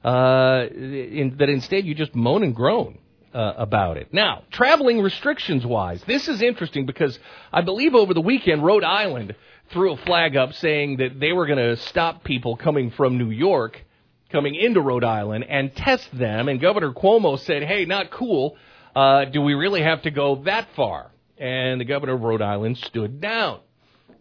Uh, 0.04 0.66
in, 0.72 1.36
that 1.38 1.50
instead 1.50 1.84
you 1.84 1.94
just 1.94 2.14
moan 2.14 2.42
and 2.42 2.54
groan 2.54 2.98
uh, 3.34 3.52
about 3.58 3.98
it. 3.98 4.14
Now, 4.14 4.44
traveling 4.50 5.02
restrictions 5.02 5.66
wise, 5.66 6.02
this 6.06 6.26
is 6.26 6.40
interesting 6.40 6.86
because 6.86 7.18
I 7.52 7.60
believe 7.60 7.94
over 7.94 8.14
the 8.14 8.20
weekend 8.20 8.64
Rhode 8.64 8.84
Island 8.84 9.34
threw 9.72 9.92
a 9.92 9.96
flag 9.96 10.36
up 10.36 10.52
saying 10.54 10.96
that 10.98 11.20
they 11.20 11.32
were 11.32 11.46
going 11.46 11.58
to 11.58 11.76
stop 11.76 12.24
people 12.24 12.56
coming 12.56 12.90
from 12.90 13.18
New 13.18 13.30
York 13.30 13.84
coming 14.30 14.54
into 14.54 14.80
Rhode 14.80 15.04
Island 15.04 15.44
and 15.48 15.74
test 15.74 16.08
them. 16.16 16.48
And 16.48 16.60
Governor 16.60 16.92
Cuomo 16.92 17.38
said, 17.38 17.62
hey, 17.62 17.84
not 17.84 18.10
cool. 18.10 18.56
Uh, 18.94 19.24
do 19.26 19.40
we 19.42 19.54
really 19.54 19.82
have 19.82 20.02
to 20.02 20.10
go 20.10 20.42
that 20.44 20.68
far? 20.74 21.10
And 21.38 21.80
the 21.80 21.84
governor 21.84 22.14
of 22.14 22.20
Rhode 22.20 22.42
Island 22.42 22.78
stood 22.78 23.20
down. 23.20 23.60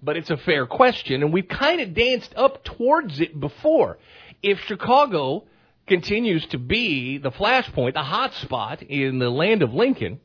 But 0.01 0.15
it's 0.15 0.29
a 0.29 0.37
fair 0.37 0.65
question, 0.65 1.21
and 1.21 1.33
we've 1.33 1.47
kind 1.47 1.81
of 1.81 1.93
danced 1.93 2.33
up 2.37 2.63
towards 2.63 3.19
it 3.19 3.37
before. 3.37 3.97
If 4.41 4.59
Chicago 4.61 5.43
continues 5.87 6.45
to 6.47 6.57
be 6.57 7.17
the 7.17 7.31
flashpoint, 7.31 7.95
the 7.95 8.03
hot 8.03 8.33
spot 8.35 8.81
in 8.81 9.19
the 9.19 9.29
land 9.29 9.61
of 9.61 9.73
Lincoln, 9.73 10.21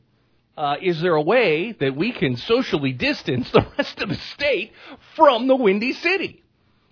uh, 0.57 0.77
is 0.81 1.01
there 1.01 1.15
a 1.15 1.21
way 1.21 1.73
that 1.73 1.95
we 1.95 2.11
can 2.11 2.37
socially 2.37 2.93
distance 2.93 3.49
the 3.51 3.65
rest 3.77 4.01
of 4.01 4.09
the 4.09 4.15
state 4.15 4.71
from 5.15 5.47
the 5.47 5.55
Windy 5.55 5.93
City? 5.93 6.43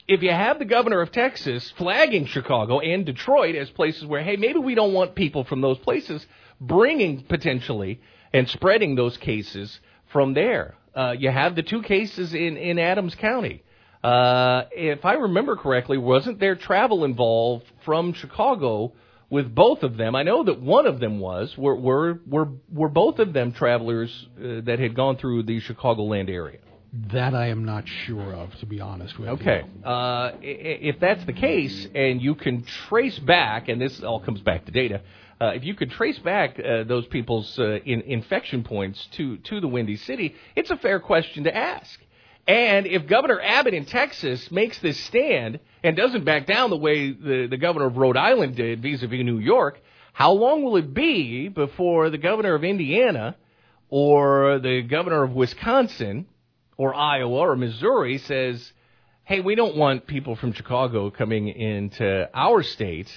If 0.05 0.21
you 0.21 0.31
have 0.31 0.59
the 0.59 0.65
governor 0.65 1.01
of 1.01 1.11
Texas 1.11 1.71
flagging 1.77 2.25
Chicago 2.25 2.81
and 2.81 3.05
Detroit 3.05 3.55
as 3.55 3.69
places 3.69 4.05
where, 4.05 4.21
hey, 4.21 4.35
maybe 4.35 4.59
we 4.59 4.75
don't 4.75 4.91
want 4.91 5.15
people 5.15 5.45
from 5.45 5.61
those 5.61 5.77
places 5.77 6.25
bringing 6.59 7.23
potentially 7.23 8.01
and 8.33 8.49
spreading 8.49 8.95
those 8.95 9.15
cases 9.17 9.79
from 10.11 10.33
there. 10.33 10.75
Uh, 10.93 11.15
you 11.17 11.31
have 11.31 11.55
the 11.55 11.63
two 11.63 11.81
cases 11.81 12.33
in, 12.33 12.57
in 12.57 12.79
Adams 12.79 13.15
County. 13.15 13.63
Uh, 14.03 14.63
if 14.73 15.05
I 15.05 15.13
remember 15.13 15.55
correctly, 15.55 15.97
wasn't 15.97 16.39
there 16.39 16.55
travel 16.55 17.05
involved 17.05 17.65
from 17.85 18.11
Chicago 18.11 18.91
with 19.33 19.53
both 19.55 19.81
of 19.81 19.97
them. 19.97 20.15
I 20.15 20.23
know 20.29 20.43
that 20.43 20.61
one 20.61 20.85
of 20.85 20.99
them 20.99 21.15
was 21.19 21.57
were 21.57 21.75
were 21.75 22.19
were, 22.33 22.49
were 22.71 22.89
both 23.03 23.17
of 23.25 23.33
them 23.33 23.51
travelers 23.51 24.11
uh, 24.37 24.61
that 24.67 24.77
had 24.85 24.93
gone 24.95 25.15
through 25.17 25.39
the 25.51 25.59
Chicagoland 25.67 26.29
area. 26.29 26.59
That 27.19 27.33
I 27.33 27.47
am 27.47 27.65
not 27.65 27.83
sure 28.05 28.33
of, 28.41 28.53
to 28.59 28.67
be 28.67 28.79
honest 28.79 29.17
with 29.17 29.29
Okay. 29.29 29.63
you. 29.65 29.85
Uh, 29.95 30.31
if 30.41 30.99
that's 30.99 31.25
the 31.25 31.33
case, 31.33 31.87
and 31.95 32.21
you 32.21 32.35
can 32.35 32.63
trace 32.87 33.17
back, 33.17 33.67
and 33.69 33.81
this 33.81 34.03
all 34.03 34.19
comes 34.19 34.41
back 34.41 34.65
to 34.65 34.71
data, 34.71 35.01
uh, 35.41 35.47
if 35.57 35.63
you 35.63 35.73
could 35.73 35.89
trace 35.89 36.19
back 36.19 36.59
uh, 36.59 36.83
those 36.83 37.07
people's 37.07 37.57
uh, 37.57 37.79
in, 37.91 38.01
infection 38.01 38.63
points 38.63 38.99
to, 39.17 39.37
to 39.49 39.59
the 39.59 39.67
Windy 39.67 39.97
City, 39.97 40.35
it's 40.55 40.69
a 40.69 40.77
fair 40.77 40.99
question 40.99 41.43
to 41.45 41.55
ask. 41.73 41.99
And 42.47 42.85
if 42.85 43.07
Governor 43.07 43.39
Abbott 43.41 43.73
in 43.73 43.85
Texas 43.85 44.51
makes 44.51 44.77
this 44.79 44.99
stand 45.05 45.59
and 45.81 45.95
doesn't 45.95 46.25
back 46.25 46.45
down 46.45 46.69
the 46.69 46.77
way 46.77 47.11
the, 47.11 47.47
the 47.49 47.57
governor 47.57 47.85
of 47.85 47.95
Rhode 47.95 48.17
Island 48.17 48.55
did 48.55 48.81
vis 48.81 49.01
a 49.01 49.07
vis 49.07 49.23
New 49.23 49.39
York, 49.39 49.79
how 50.11 50.33
long 50.33 50.63
will 50.63 50.75
it 50.75 50.93
be 50.93 51.47
before 51.47 52.09
the 52.09 52.17
governor 52.17 52.53
of 52.53 52.63
Indiana 52.63 53.35
or 53.89 54.59
the 54.59 54.81
governor 54.81 55.23
of 55.23 55.31
Wisconsin 55.33 56.25
or 56.77 56.93
Iowa 56.93 57.39
or 57.39 57.55
Missouri 57.55 58.17
says, 58.17 58.73
hey, 59.23 59.39
we 59.39 59.55
don't 59.55 59.77
want 59.77 60.05
people 60.05 60.35
from 60.35 60.51
Chicago 60.53 61.09
coming 61.09 61.47
into 61.47 62.29
our 62.33 62.61
state. 62.61 63.09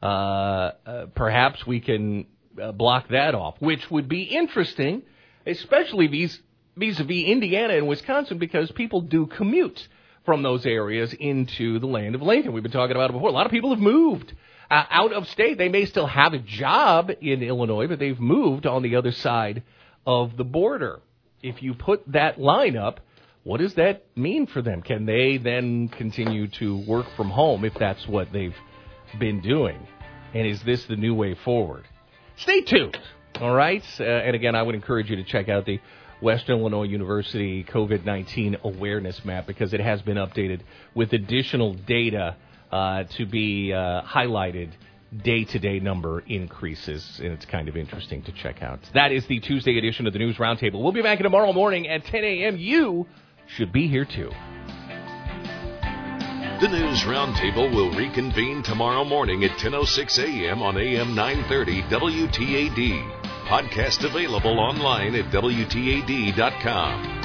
Uh, 0.00 0.06
uh, 0.06 1.06
perhaps 1.14 1.66
we 1.66 1.80
can 1.80 2.26
uh, 2.62 2.70
block 2.72 3.08
that 3.08 3.34
off, 3.34 3.56
which 3.58 3.90
would 3.90 4.08
be 4.08 4.22
interesting, 4.22 5.02
especially 5.46 6.06
vis- 6.06 6.38
vis-a-vis 6.78 7.24
Indiana 7.24 7.74
and 7.74 7.88
Wisconsin, 7.88 8.38
because 8.38 8.70
people 8.72 9.00
do 9.00 9.26
commute 9.26 9.88
from 10.24 10.42
those 10.42 10.66
areas 10.66 11.12
into 11.14 11.78
the 11.78 11.86
land 11.86 12.14
of 12.14 12.22
Lincoln. 12.22 12.52
We've 12.52 12.62
been 12.62 12.72
talking 12.72 12.96
about 12.96 13.10
it 13.10 13.14
before. 13.14 13.30
A 13.30 13.32
lot 13.32 13.46
of 13.46 13.52
people 13.52 13.70
have 13.70 13.80
moved 13.80 14.34
uh, 14.70 14.84
out 14.90 15.12
of 15.12 15.26
state. 15.28 15.58
They 15.58 15.68
may 15.68 15.86
still 15.86 16.06
have 16.06 16.34
a 16.34 16.38
job 16.38 17.10
in 17.20 17.42
Illinois, 17.42 17.86
but 17.86 17.98
they've 17.98 18.20
moved 18.20 18.66
on 18.66 18.82
the 18.82 18.96
other 18.96 19.12
side 19.12 19.62
of 20.06 20.36
the 20.36 20.44
border. 20.44 21.00
If 21.42 21.62
you 21.62 21.74
put 21.74 22.02
that 22.12 22.38
line 22.40 22.76
up, 22.76 23.00
what 23.44 23.60
does 23.60 23.74
that 23.74 24.04
mean 24.16 24.46
for 24.46 24.60
them? 24.60 24.82
Can 24.82 25.06
they 25.06 25.38
then 25.38 25.88
continue 25.88 26.48
to 26.48 26.84
work 26.86 27.06
from 27.16 27.30
home 27.30 27.64
if 27.64 27.74
that's 27.74 28.06
what 28.06 28.30
they've 28.32 28.56
been 29.18 29.40
doing? 29.40 29.78
And 30.34 30.46
is 30.46 30.62
this 30.62 30.84
the 30.84 30.96
new 30.96 31.14
way 31.14 31.34
forward? 31.34 31.84
Stay 32.36 32.60
tuned. 32.60 32.98
All 33.40 33.54
right. 33.54 33.84
Uh, 33.98 34.04
and 34.04 34.36
again, 34.36 34.54
I 34.54 34.62
would 34.62 34.74
encourage 34.74 35.08
you 35.08 35.16
to 35.16 35.24
check 35.24 35.48
out 35.48 35.64
the 35.64 35.80
Western 36.20 36.60
Illinois 36.60 36.84
University 36.84 37.64
COVID 37.64 38.04
19 38.04 38.58
awareness 38.64 39.24
map 39.24 39.46
because 39.46 39.72
it 39.72 39.80
has 39.80 40.02
been 40.02 40.16
updated 40.16 40.60
with 40.94 41.12
additional 41.12 41.74
data 41.74 42.36
uh, 42.72 43.04
to 43.16 43.26
be 43.26 43.72
uh, 43.72 44.02
highlighted 44.02 44.70
day 45.24 45.44
to 45.44 45.58
day 45.58 45.80
number 45.80 46.20
increases, 46.20 47.20
and 47.22 47.32
it's 47.32 47.46
kind 47.46 47.68
of 47.68 47.76
interesting 47.76 48.22
to 48.22 48.32
check 48.32 48.62
out. 48.62 48.80
That 48.94 49.12
is 49.12 49.26
the 49.26 49.40
Tuesday 49.40 49.78
edition 49.78 50.06
of 50.06 50.12
the 50.12 50.18
News 50.18 50.36
Roundtable. 50.36 50.82
We'll 50.82 50.92
be 50.92 51.02
back 51.02 51.18
tomorrow 51.18 51.52
morning 51.52 51.88
at 51.88 52.04
10 52.04 52.24
a.m. 52.24 52.56
You 52.58 53.06
should 53.46 53.72
be 53.72 53.88
here 53.88 54.04
too. 54.04 54.30
The 56.60 56.68
News 56.68 57.02
Roundtable 57.04 57.72
will 57.72 57.92
reconvene 57.92 58.64
tomorrow 58.64 59.04
morning 59.04 59.44
at 59.44 59.52
10.06 59.52 60.18
a.m. 60.18 60.60
on 60.60 60.76
AM 60.76 61.14
930 61.14 61.82
WTAD. 61.82 63.17
Podcast 63.48 64.04
available 64.04 64.60
online 64.60 65.14
at 65.14 65.24
WTAD.com. 65.32 67.17